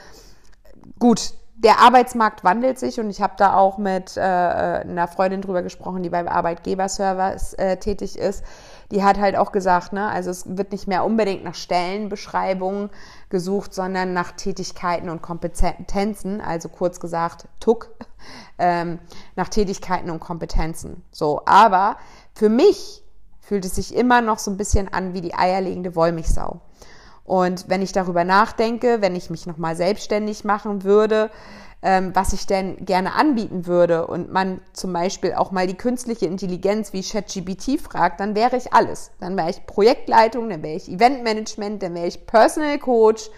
gut, 0.99 1.33
der 1.57 1.79
Arbeitsmarkt 1.79 2.43
wandelt 2.43 2.77
sich 2.77 2.99
und 2.99 3.09
ich 3.09 3.21
habe 3.21 3.33
da 3.37 3.55
auch 3.55 3.77
mit 3.77 4.17
äh, 4.17 4.19
einer 4.19 5.07
Freundin 5.07 5.41
drüber 5.41 5.63
gesprochen, 5.63 6.03
die 6.03 6.09
beim 6.09 6.27
Arbeitgeberservice 6.27 7.53
äh, 7.53 7.77
tätig 7.77 8.19
ist. 8.19 8.43
Die 8.91 9.03
hat 9.03 9.17
halt 9.17 9.35
auch 9.37 9.51
gesagt, 9.51 9.93
ne, 9.93 10.07
also 10.09 10.29
es 10.29 10.57
wird 10.57 10.73
nicht 10.73 10.87
mehr 10.87 11.05
unbedingt 11.05 11.43
nach 11.43 11.55
Stellenbeschreibungen 11.55 12.89
gesucht, 13.29 13.73
sondern 13.73 14.13
nach 14.13 14.33
Tätigkeiten 14.33 15.09
und 15.09 15.21
Kompetenzen, 15.21 16.41
also 16.41 16.69
kurz 16.69 16.99
gesagt 16.99 17.47
TUK, 17.61 17.89
ähm, 18.59 18.99
nach 19.35 19.47
Tätigkeiten 19.47 20.09
und 20.09 20.19
Kompetenzen. 20.19 21.03
So, 21.11 21.41
aber 21.45 21.95
für 22.33 22.49
mich 22.49 23.01
fühlt 23.39 23.63
es 23.63 23.75
sich 23.75 23.95
immer 23.95 24.21
noch 24.21 24.39
so 24.39 24.51
ein 24.51 24.57
bisschen 24.57 24.91
an 24.91 25.13
wie 25.13 25.21
die 25.21 25.35
eierlegende 25.35 25.95
Wollmilchsau. 25.95 26.59
Und 27.25 27.67
wenn 27.67 27.81
ich 27.81 27.91
darüber 27.91 28.23
nachdenke, 28.23 29.01
wenn 29.01 29.15
ich 29.15 29.29
mich 29.29 29.47
nochmal 29.47 29.75
selbstständig 29.75 30.45
machen 30.45 30.83
würde, 30.83 31.31
ähm, 31.81 32.11
was 32.15 32.33
ich 32.33 32.47
denn 32.47 32.85
gerne 32.85 33.13
anbieten 33.13 33.67
würde 33.67 34.07
und 34.07 34.31
man 34.31 34.61
zum 34.73 34.93
Beispiel 34.93 35.33
auch 35.33 35.51
mal 35.51 35.67
die 35.67 35.75
künstliche 35.75 36.25
Intelligenz 36.25 36.93
wie 36.93 37.03
ChatGPT 37.03 37.79
fragt, 37.79 38.19
dann 38.19 38.35
wäre 38.35 38.57
ich 38.57 38.73
alles. 38.73 39.11
Dann 39.19 39.37
wäre 39.37 39.49
ich 39.49 39.65
Projektleitung, 39.65 40.49
dann 40.49 40.63
wäre 40.63 40.75
ich 40.75 40.89
Eventmanagement, 40.89 41.83
dann 41.83 41.93
wäre 41.93 42.07
ich 42.07 42.25
Personal 42.25 42.79
Coach, 42.79 43.29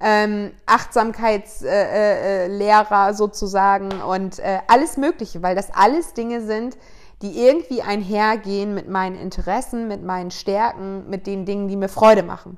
ähm, 0.00 0.52
Achtsamkeitslehrer 0.66 3.06
äh, 3.06 3.10
äh, 3.10 3.14
sozusagen 3.14 3.90
und 4.02 4.38
äh, 4.38 4.60
alles 4.68 4.96
Mögliche, 4.96 5.42
weil 5.42 5.54
das 5.54 5.74
alles 5.74 6.14
Dinge 6.14 6.42
sind, 6.42 6.76
die 7.22 7.44
irgendwie 7.44 7.82
einhergehen 7.82 8.74
mit 8.74 8.88
meinen 8.88 9.16
Interessen, 9.16 9.88
mit 9.88 10.02
meinen 10.02 10.30
Stärken, 10.30 11.08
mit 11.10 11.26
den 11.26 11.44
Dingen, 11.44 11.68
die 11.68 11.76
mir 11.76 11.88
Freude 11.88 12.22
machen. 12.22 12.56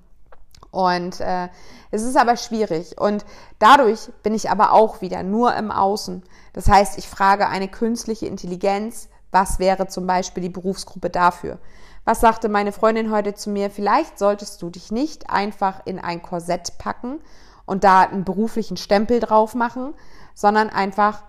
Und 0.72 1.20
äh, 1.20 1.48
es 1.92 2.02
ist 2.02 2.16
aber 2.16 2.36
schwierig. 2.36 3.00
Und 3.00 3.24
dadurch 3.60 4.10
bin 4.24 4.34
ich 4.34 4.50
aber 4.50 4.72
auch 4.72 5.02
wieder 5.02 5.22
nur 5.22 5.54
im 5.54 5.70
Außen. 5.70 6.24
Das 6.54 6.68
heißt, 6.68 6.98
ich 6.98 7.08
frage 7.08 7.48
eine 7.48 7.68
künstliche 7.68 8.26
Intelligenz, 8.26 9.08
was 9.30 9.58
wäre 9.58 9.86
zum 9.86 10.06
Beispiel 10.06 10.42
die 10.42 10.48
Berufsgruppe 10.48 11.10
dafür? 11.10 11.58
Was 12.04 12.20
sagte 12.20 12.48
meine 12.48 12.72
Freundin 12.72 13.12
heute 13.12 13.34
zu 13.34 13.50
mir? 13.50 13.70
Vielleicht 13.70 14.18
solltest 14.18 14.60
du 14.60 14.70
dich 14.70 14.90
nicht 14.90 15.30
einfach 15.30 15.82
in 15.84 15.98
ein 16.00 16.20
Korsett 16.20 16.78
packen 16.78 17.20
und 17.64 17.84
da 17.84 18.00
einen 18.00 18.24
beruflichen 18.24 18.76
Stempel 18.76 19.20
drauf 19.20 19.54
machen, 19.54 19.94
sondern 20.34 20.68
einfach 20.70 21.22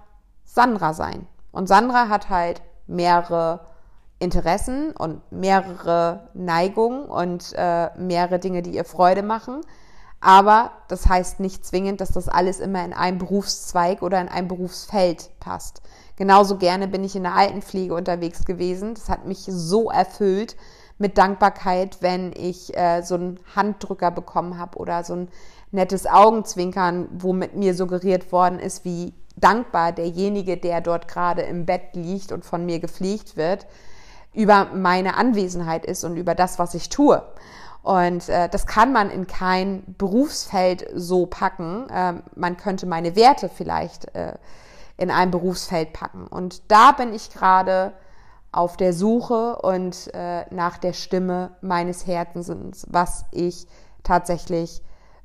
Sandra 0.46 0.94
sein. 0.94 1.28
Und 1.52 1.68
Sandra 1.68 2.10
hat 2.10 2.30
halt 2.30 2.62
mehrere 2.88 3.62
Interessen 4.24 4.92
und 4.92 5.22
mehrere 5.32 6.30
Neigungen 6.34 7.06
und 7.06 7.54
äh, 7.56 7.90
mehrere 7.98 8.40
Dinge, 8.40 8.62
die 8.62 8.76
ihr 8.76 8.86
Freude 8.86 9.22
machen. 9.22 9.62
Aber 10.22 10.72
das 10.88 11.08
heißt 11.08 11.42
nicht 11.42 11.66
zwingend, 11.66 12.00
dass 12.00 12.12
das 12.12 12.30
alles 12.30 12.62
immer 12.62 12.84
in 12.86 12.94
einen 12.94 13.18
Berufszweig 13.18 14.02
oder 14.02 14.22
in 14.22 14.30
ein 14.30 14.48
Berufsfeld 14.48 15.30
passt. 15.42 15.82
Genauso 16.16 16.58
gerne 16.58 16.88
bin 16.88 17.04
ich 17.04 17.16
in 17.16 17.24
der 17.24 17.36
Altenpflege 17.36 17.94
unterwegs 17.94 18.46
gewesen. 18.46 18.94
Das 18.94 19.10
hat 19.10 19.26
mich 19.26 19.40
so 19.46 19.92
erfüllt 19.92 20.56
mit 20.98 21.18
Dankbarkeit, 21.18 21.98
wenn 22.02 22.32
ich 22.32 22.76
äh, 22.78 23.02
so 23.02 23.16
einen 23.16 23.40
Handdrücker 23.54 24.12
bekommen 24.12 24.58
habe 24.58 24.78
oder 24.78 25.04
so 25.04 25.16
ein 25.16 25.28
nettes 25.72 26.06
Augenzwinkern, 26.06 27.10
womit 27.12 27.56
mir 27.56 27.76
suggeriert 27.76 28.32
worden 28.32 28.60
ist, 28.60 28.86
wie 28.86 29.14
dankbar 29.36 29.92
derjenige, 29.92 30.56
der 30.56 30.80
dort 30.80 31.08
gerade 31.08 31.42
im 31.42 31.66
Bett 31.66 31.96
liegt 31.96 32.32
und 32.32 32.46
von 32.46 32.66
mir 32.66 32.80
gepflegt 32.80 33.36
wird, 33.36 33.66
über 34.34 34.66
meine 34.74 35.16
Anwesenheit 35.16 35.86
ist 35.86 36.04
und 36.04 36.18
über 36.18 36.36
das, 36.36 36.60
was 36.60 36.74
ich 36.74 36.90
tue. 36.90 37.24
Und 37.84 38.30
äh, 38.30 38.48
das 38.50 38.66
kann 38.66 38.94
man 38.94 39.10
in 39.10 39.28
kein 39.28 39.84
Berufsfeld 39.98 40.88
so 40.96 41.26
packen. 41.26 41.88
Ähm, 41.92 42.24
man 42.36 42.58
könnte 42.58 42.86
meine 42.86 43.16
Werte 43.16 43.50
vielleicht 43.50 44.16
äh, 44.16 44.34
in 44.98 45.12
ein 45.12 45.32
Berufsfeld 45.32 45.92
packen. 45.92 46.28
Und 46.28 46.72
da 46.72 46.94
bin 46.94 47.14
ich 47.14 47.30
gerade 47.32 47.94
auf 48.54 48.78
der 48.78 48.94
Suche 48.94 49.58
und 49.58 50.14
äh, 50.14 50.46
nach 50.54 50.78
der 50.78 50.94
Stimme 50.94 51.52
meines 51.62 52.08
Herzens, 52.08 52.86
was 52.90 53.26
ich 53.32 53.68
tatsächlich 54.04 54.82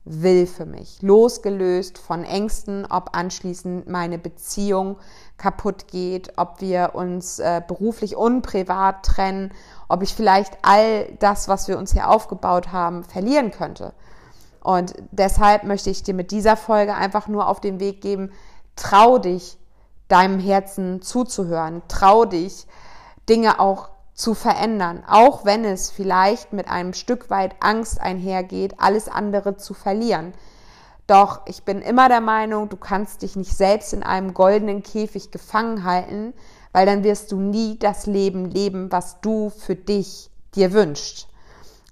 will 0.08 0.46
für 0.46 0.64
mich. 0.64 1.02
Losgelöst 1.02 1.98
von 1.98 2.24
Ängsten, 2.24 2.86
ob 2.88 3.16
anschließend 3.16 3.88
meine 3.88 4.18
Beziehung 4.18 4.96
kaputt 5.36 5.86
geht, 5.88 6.32
ob 6.36 6.60
wir 6.60 6.94
uns 6.94 7.38
äh, 7.38 7.62
beruflich 7.66 8.16
und 8.16 8.42
privat 8.42 9.04
trennen, 9.04 9.52
ob 9.88 10.02
ich 10.02 10.14
vielleicht 10.14 10.58
all 10.62 11.06
das, 11.18 11.48
was 11.48 11.68
wir 11.68 11.78
uns 11.78 11.92
hier 11.92 12.08
aufgebaut 12.08 12.72
haben, 12.72 13.04
verlieren 13.04 13.50
könnte. 13.50 13.92
Und 14.62 14.94
deshalb 15.12 15.64
möchte 15.64 15.90
ich 15.90 16.02
dir 16.02 16.14
mit 16.14 16.30
dieser 16.30 16.56
Folge 16.56 16.94
einfach 16.94 17.28
nur 17.28 17.48
auf 17.48 17.60
den 17.60 17.78
Weg 17.78 18.00
geben, 18.00 18.32
trau 18.76 19.18
dich, 19.18 19.58
deinem 20.08 20.40
Herzen 20.40 21.02
zuzuhören, 21.02 21.82
trau 21.88 22.24
dich, 22.24 22.66
Dinge 23.28 23.60
auch 23.60 23.90
zu 24.18 24.34
verändern, 24.34 25.04
auch 25.06 25.44
wenn 25.44 25.64
es 25.64 25.90
vielleicht 25.90 26.52
mit 26.52 26.68
einem 26.68 26.92
Stück 26.92 27.30
weit 27.30 27.54
Angst 27.60 28.00
einhergeht, 28.00 28.74
alles 28.78 29.08
andere 29.08 29.56
zu 29.56 29.74
verlieren. 29.74 30.34
Doch 31.06 31.42
ich 31.46 31.62
bin 31.62 31.80
immer 31.80 32.08
der 32.08 32.20
Meinung, 32.20 32.68
du 32.68 32.76
kannst 32.76 33.22
dich 33.22 33.36
nicht 33.36 33.56
selbst 33.56 33.92
in 33.92 34.02
einem 34.02 34.34
goldenen 34.34 34.82
Käfig 34.82 35.30
gefangen 35.30 35.84
halten, 35.84 36.34
weil 36.72 36.84
dann 36.84 37.04
wirst 37.04 37.30
du 37.30 37.36
nie 37.38 37.78
das 37.78 38.06
Leben 38.06 38.46
leben, 38.46 38.90
was 38.90 39.20
du 39.20 39.50
für 39.50 39.76
dich 39.76 40.30
dir 40.56 40.72
wünschst. 40.72 41.28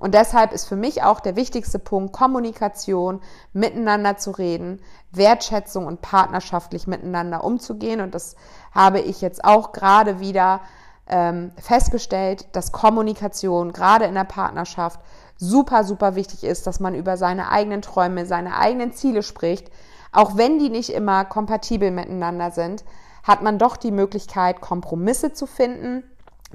Und 0.00 0.12
deshalb 0.12 0.52
ist 0.52 0.66
für 0.66 0.76
mich 0.76 1.04
auch 1.04 1.20
der 1.20 1.36
wichtigste 1.36 1.78
Punkt 1.78 2.12
Kommunikation, 2.12 3.20
miteinander 3.52 4.16
zu 4.16 4.32
reden, 4.32 4.80
Wertschätzung 5.12 5.86
und 5.86 6.02
partnerschaftlich 6.02 6.88
miteinander 6.88 7.44
umzugehen. 7.44 8.00
Und 8.00 8.16
das 8.16 8.34
habe 8.72 8.98
ich 8.98 9.20
jetzt 9.20 9.44
auch 9.44 9.70
gerade 9.70 10.18
wieder 10.18 10.60
ähm, 11.08 11.52
festgestellt, 11.60 12.46
dass 12.52 12.72
Kommunikation 12.72 13.72
gerade 13.72 14.06
in 14.06 14.14
der 14.14 14.24
Partnerschaft 14.24 15.00
super, 15.36 15.84
super 15.84 16.14
wichtig 16.14 16.44
ist, 16.44 16.66
dass 16.66 16.80
man 16.80 16.94
über 16.94 17.16
seine 17.16 17.50
eigenen 17.50 17.82
Träume, 17.82 18.26
seine 18.26 18.56
eigenen 18.56 18.92
Ziele 18.92 19.22
spricht. 19.22 19.70
Auch 20.12 20.36
wenn 20.36 20.58
die 20.58 20.70
nicht 20.70 20.90
immer 20.90 21.24
kompatibel 21.24 21.90
miteinander 21.90 22.50
sind, 22.50 22.84
hat 23.22 23.42
man 23.42 23.58
doch 23.58 23.76
die 23.76 23.90
Möglichkeit, 23.90 24.60
Kompromisse 24.60 25.32
zu 25.32 25.46
finden, 25.46 26.04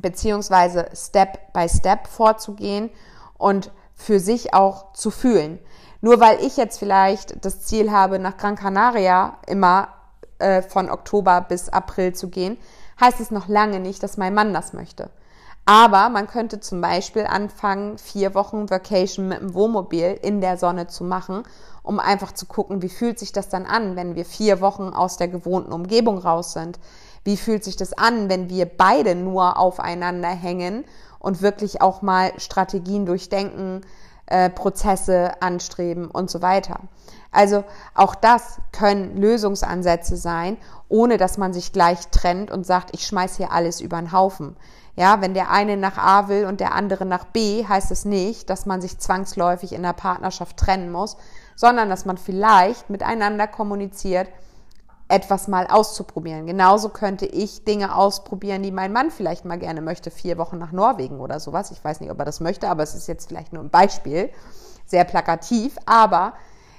beziehungsweise 0.01 0.89
Step 0.95 1.53
by 1.53 1.67
Step 1.69 2.07
vorzugehen 2.07 2.89
und 3.37 3.71
für 3.93 4.19
sich 4.19 4.53
auch 4.53 4.93
zu 4.93 5.11
fühlen. 5.11 5.59
Nur 5.99 6.19
weil 6.19 6.43
ich 6.43 6.57
jetzt 6.57 6.79
vielleicht 6.79 7.45
das 7.45 7.61
Ziel 7.61 7.91
habe, 7.91 8.17
nach 8.17 8.37
Gran 8.37 8.55
Canaria 8.55 9.37
immer 9.47 9.89
äh, 10.39 10.63
von 10.63 10.89
Oktober 10.89 11.41
bis 11.41 11.69
April 11.69 12.13
zu 12.13 12.29
gehen, 12.29 12.57
heißt 13.01 13.19
es 13.19 13.31
noch 13.31 13.47
lange 13.47 13.79
nicht, 13.79 14.01
dass 14.03 14.17
mein 14.17 14.33
Mann 14.33 14.53
das 14.53 14.73
möchte. 14.73 15.09
Aber 15.65 16.09
man 16.09 16.27
könnte 16.27 16.59
zum 16.59 16.81
Beispiel 16.81 17.25
anfangen, 17.25 17.97
vier 17.97 18.33
Wochen 18.33 18.69
Vacation 18.69 19.27
mit 19.27 19.41
dem 19.41 19.53
Wohnmobil 19.53 20.17
in 20.21 20.41
der 20.41 20.57
Sonne 20.57 20.87
zu 20.87 21.03
machen, 21.03 21.43
um 21.83 21.99
einfach 21.99 22.31
zu 22.31 22.45
gucken, 22.45 22.81
wie 22.81 22.89
fühlt 22.89 23.19
sich 23.19 23.31
das 23.31 23.49
dann 23.49 23.65
an, 23.65 23.95
wenn 23.95 24.15
wir 24.15 24.25
vier 24.25 24.59
Wochen 24.61 24.89
aus 24.89 25.17
der 25.17 25.27
gewohnten 25.27 25.71
Umgebung 25.71 26.17
raus 26.17 26.53
sind. 26.53 26.79
Wie 27.23 27.37
fühlt 27.37 27.63
sich 27.63 27.75
das 27.75 27.93
an, 27.93 28.29
wenn 28.29 28.49
wir 28.49 28.65
beide 28.65 29.13
nur 29.13 29.59
aufeinander 29.59 30.29
hängen 30.29 30.85
und 31.19 31.43
wirklich 31.43 31.81
auch 31.81 32.01
mal 32.01 32.31
Strategien 32.37 33.05
durchdenken, 33.05 33.81
äh, 34.31 34.49
Prozesse 34.49 35.41
anstreben 35.41 36.09
und 36.09 36.31
so 36.31 36.41
weiter. 36.41 36.79
Also 37.31 37.63
auch 37.93 38.15
das 38.15 38.59
können 38.71 39.17
Lösungsansätze 39.17 40.17
sein, 40.17 40.57
ohne 40.89 41.17
dass 41.17 41.37
man 41.37 41.53
sich 41.53 41.71
gleich 41.71 42.07
trennt 42.09 42.51
und 42.51 42.65
sagt, 42.65 42.89
ich 42.93 43.05
schmeiß 43.05 43.37
hier 43.37 43.51
alles 43.51 43.79
über 43.81 43.97
den 43.97 44.11
Haufen. 44.11 44.57
Ja, 44.95 45.21
wenn 45.21 45.33
der 45.33 45.49
eine 45.49 45.77
nach 45.77 45.97
A 45.97 46.27
will 46.27 46.45
und 46.45 46.59
der 46.59 46.73
andere 46.73 47.05
nach 47.05 47.23
B, 47.25 47.65
heißt 47.65 47.91
es 47.91 48.03
nicht, 48.03 48.49
dass 48.49 48.65
man 48.65 48.81
sich 48.81 48.99
zwangsläufig 48.99 49.71
in 49.71 49.83
der 49.83 49.93
Partnerschaft 49.93 50.57
trennen 50.57 50.91
muss, 50.91 51.15
sondern 51.55 51.89
dass 51.89 52.05
man 52.05 52.17
vielleicht 52.17 52.89
miteinander 52.89 53.47
kommuniziert, 53.47 54.27
etwas 55.11 55.47
mal 55.47 55.67
auszuprobieren. 55.67 56.47
Genauso 56.47 56.89
könnte 56.89 57.25
ich 57.25 57.65
Dinge 57.65 57.95
ausprobieren, 57.95 58.63
die 58.63 58.71
mein 58.71 58.93
Mann 58.93 59.11
vielleicht 59.11 59.43
mal 59.43 59.59
gerne 59.59 59.81
möchte, 59.81 60.09
vier 60.09 60.37
Wochen 60.37 60.57
nach 60.57 60.71
Norwegen 60.71 61.19
oder 61.19 61.39
sowas. 61.39 61.71
Ich 61.71 61.83
weiß 61.83 61.99
nicht, 61.99 62.11
ob 62.11 62.19
er 62.19 62.25
das 62.25 62.39
möchte, 62.39 62.69
aber 62.69 62.81
es 62.83 62.95
ist 62.95 63.07
jetzt 63.07 63.27
vielleicht 63.27 63.51
nur 63.51 63.61
ein 63.61 63.69
Beispiel, 63.69 64.29
sehr 64.85 65.03
plakativ, 65.03 65.75
aber 65.85 66.33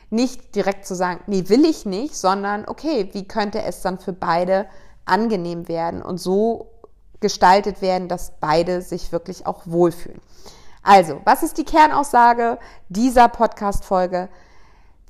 nicht 0.09 0.55
direkt 0.55 0.87
zu 0.87 0.95
sagen, 0.95 1.21
nee, 1.27 1.49
will 1.49 1.65
ich 1.65 1.85
nicht, 1.85 2.17
sondern 2.17 2.65
okay, 2.67 3.11
wie 3.13 3.29
könnte 3.29 3.63
es 3.63 3.83
dann 3.83 3.99
für 3.99 4.13
beide 4.13 4.67
angenehm 5.05 5.69
werden 5.69 6.03
und 6.03 6.19
so 6.19 6.69
gestaltet 7.21 7.83
werden, 7.83 8.09
dass 8.09 8.33
beide 8.41 8.83
sich 8.83 9.13
wirklich 9.13 9.47
auch 9.47 9.63
wohlfühlen. 9.67 10.21
Also, 10.83 11.21
was 11.25 11.43
ist 11.43 11.59
die 11.59 11.65
Kernaussage 11.65 12.59
dieser 12.89 13.29
Podcast-Folge? 13.29 14.29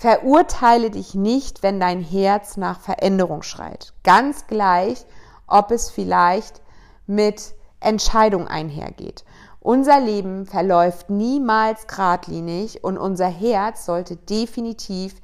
Verurteile 0.03 0.91
dich 0.91 1.15
nicht, 1.15 1.63
wenn 1.63 1.79
dein 1.79 2.01
Herz 2.01 2.57
nach 2.57 2.81
Veränderung 2.81 3.45
schreit. 3.45 3.95
Ganz 4.03 4.49
gleich, 4.49 5.07
ob 5.47 5.71
es 5.71 5.91
vielleicht 5.91 6.61
mit 7.07 7.55
Entscheidung 7.79 8.49
einhergeht. 8.49 9.25
Unser 9.61 10.01
Leben 10.01 10.45
verläuft 10.45 11.09
niemals 11.09 11.87
geradlinig 11.87 12.83
und 12.83 12.99
unser 12.99 13.29
Herz 13.29 13.87
sollte 13.87 14.17
definitiv 14.17 15.23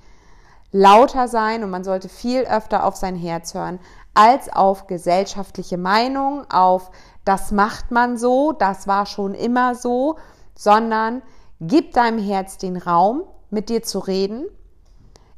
lauter 0.70 1.26
sein 1.26 1.64
und 1.64 1.70
man 1.70 1.82
sollte 1.82 2.08
viel 2.08 2.42
öfter 2.42 2.84
auf 2.84 2.94
sein 2.94 3.16
Herz 3.16 3.54
hören, 3.54 3.80
als 4.14 4.48
auf 4.48 4.86
gesellschaftliche 4.86 5.76
Meinung, 5.76 6.48
auf 6.52 6.92
das 7.24 7.50
macht 7.50 7.90
man 7.90 8.16
so, 8.16 8.52
das 8.52 8.86
war 8.86 9.06
schon 9.06 9.34
immer 9.34 9.74
so, 9.74 10.18
sondern 10.54 11.22
gib 11.60 11.94
deinem 11.94 12.20
Herz 12.20 12.58
den 12.58 12.76
Raum, 12.76 13.24
mit 13.50 13.70
dir 13.70 13.82
zu 13.82 13.98
reden, 13.98 14.46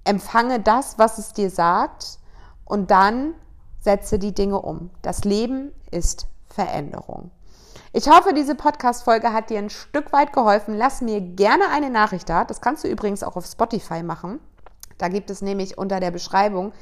empfange 0.05 0.61
das, 0.61 0.99
was 0.99 1.19
es 1.19 1.33
dir 1.33 1.51
sagt 1.51 2.19
und 2.65 2.91
dann 2.91 3.35
setze 3.81 4.19
die 4.19 4.35
Dinge 4.35 4.61
um. 4.61 4.91
Das 5.03 5.25
Leben 5.25 5.73
ist 5.91 6.27
Veränderung. 6.49 7.31
Ich 7.93 8.09
hoffe, 8.09 8.33
diese 8.35 8.55
Podcast-Folge 8.55 9.33
hat 9.33 9.51
dir 9.51 9.59
ein 9.59 9.71
Stück 9.71 10.13
weit 10.13 10.33
geholfen. 10.33 10.77
Lass 10.77 11.01
mir 11.01 11.21
gerne 11.21 11.65
eine 11.73 11.91
Nachricht 11.91 12.29
da. 12.29 12.45
Das 12.45 12.61
kannst 12.61 12.85
du 12.85 12.89
übrigens 12.89 13.23
auch 13.23 13.37
auf 13.37 13.47
Spotify 13.47 14.03
machen. 14.03 14.39
Da 14.99 15.09
gibt 15.09 15.31
es 15.31 15.43
nämlich 15.43 15.77
unter 15.77 15.99
der 15.99 16.11
Beschreibung 16.11 16.73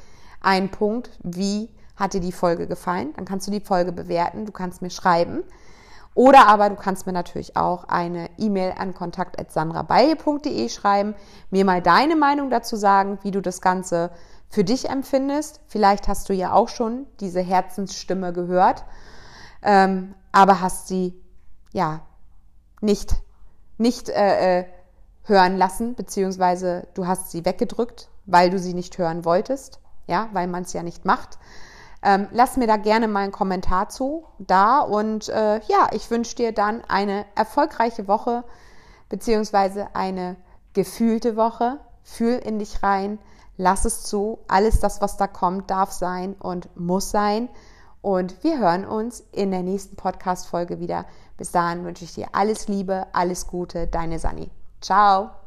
einen 0.41 0.69
Punkt, 0.69 1.09
wie 1.23 1.69
hat 1.95 2.13
dir 2.13 2.21
die 2.21 2.31
Folge 2.31 2.67
gefallen? 2.67 3.13
Dann 3.15 3.25
kannst 3.25 3.47
du 3.47 3.51
die 3.51 3.59
Folge 3.59 3.91
bewerten, 3.91 4.45
du 4.45 4.51
kannst 4.51 4.81
mir 4.81 4.89
schreiben. 4.89 5.43
Oder 6.19 6.49
aber 6.49 6.67
du 6.67 6.75
kannst 6.75 7.05
mir 7.05 7.13
natürlich 7.13 7.55
auch 7.55 7.85
eine 7.85 8.29
E-Mail 8.37 8.73
an 8.77 8.93
kontakt.sandrabaye.de 8.93 10.67
schreiben, 10.67 11.15
mir 11.49 11.63
mal 11.63 11.81
deine 11.81 12.17
Meinung 12.17 12.49
dazu 12.49 12.75
sagen, 12.75 13.19
wie 13.21 13.31
du 13.31 13.41
das 13.41 13.61
Ganze 13.61 14.11
für 14.49 14.65
dich 14.65 14.89
empfindest. 14.89 15.61
Vielleicht 15.67 16.09
hast 16.09 16.27
du 16.27 16.33
ja 16.33 16.51
auch 16.51 16.67
schon 16.67 17.07
diese 17.21 17.39
Herzensstimme 17.39 18.33
gehört, 18.33 18.83
ähm, 19.63 20.13
aber 20.33 20.59
hast 20.59 20.89
sie 20.89 21.17
ja 21.71 22.01
nicht, 22.81 23.15
nicht 23.77 24.09
äh, 24.09 24.59
äh, 24.59 24.65
hören 25.23 25.55
lassen, 25.55 25.95
beziehungsweise 25.95 26.89
du 26.95 27.07
hast 27.07 27.31
sie 27.31 27.45
weggedrückt, 27.45 28.09
weil 28.25 28.49
du 28.49 28.59
sie 28.59 28.73
nicht 28.73 28.97
hören 28.97 29.23
wolltest, 29.23 29.79
ja, 30.05 30.27
weil 30.33 30.47
man 30.47 30.63
es 30.63 30.73
ja 30.73 30.83
nicht 30.83 31.05
macht. 31.05 31.39
Ähm, 32.01 32.27
lass 32.31 32.57
mir 32.57 32.67
da 32.67 32.77
gerne 32.77 33.07
mal 33.07 33.23
einen 33.23 33.31
Kommentar 33.31 33.89
zu 33.89 34.25
da 34.37 34.79
und 34.79 35.27
äh, 35.29 35.57
ja, 35.67 35.89
ich 35.91 36.09
wünsche 36.09 36.35
dir 36.35 36.53
dann 36.53 36.81
eine 36.87 37.25
erfolgreiche 37.35 38.07
Woche 38.07 38.45
beziehungsweise 39.09 39.95
eine 39.95 40.37
gefühlte 40.73 41.35
Woche. 41.35 41.79
Fühl 42.03 42.35
in 42.37 42.57
dich 42.57 42.81
rein, 42.81 43.19
lass 43.57 43.85
es 43.85 44.03
zu. 44.03 44.39
Alles 44.47 44.79
das, 44.79 45.01
was 45.01 45.17
da 45.17 45.27
kommt, 45.27 45.69
darf 45.69 45.91
sein 45.91 46.35
und 46.39 46.69
muss 46.79 47.11
sein. 47.11 47.49
Und 48.01 48.43
wir 48.43 48.59
hören 48.59 48.85
uns 48.85 49.23
in 49.33 49.51
der 49.51 49.61
nächsten 49.61 49.97
Podcast-Folge 49.97 50.79
wieder. 50.79 51.05
Bis 51.37 51.51
dahin 51.51 51.83
wünsche 51.83 52.05
ich 52.05 52.13
dir 52.13 52.29
alles 52.31 52.67
Liebe, 52.67 53.07
alles 53.11 53.47
Gute, 53.47 53.87
deine 53.87 54.19
Sani. 54.19 54.49
Ciao. 54.79 55.38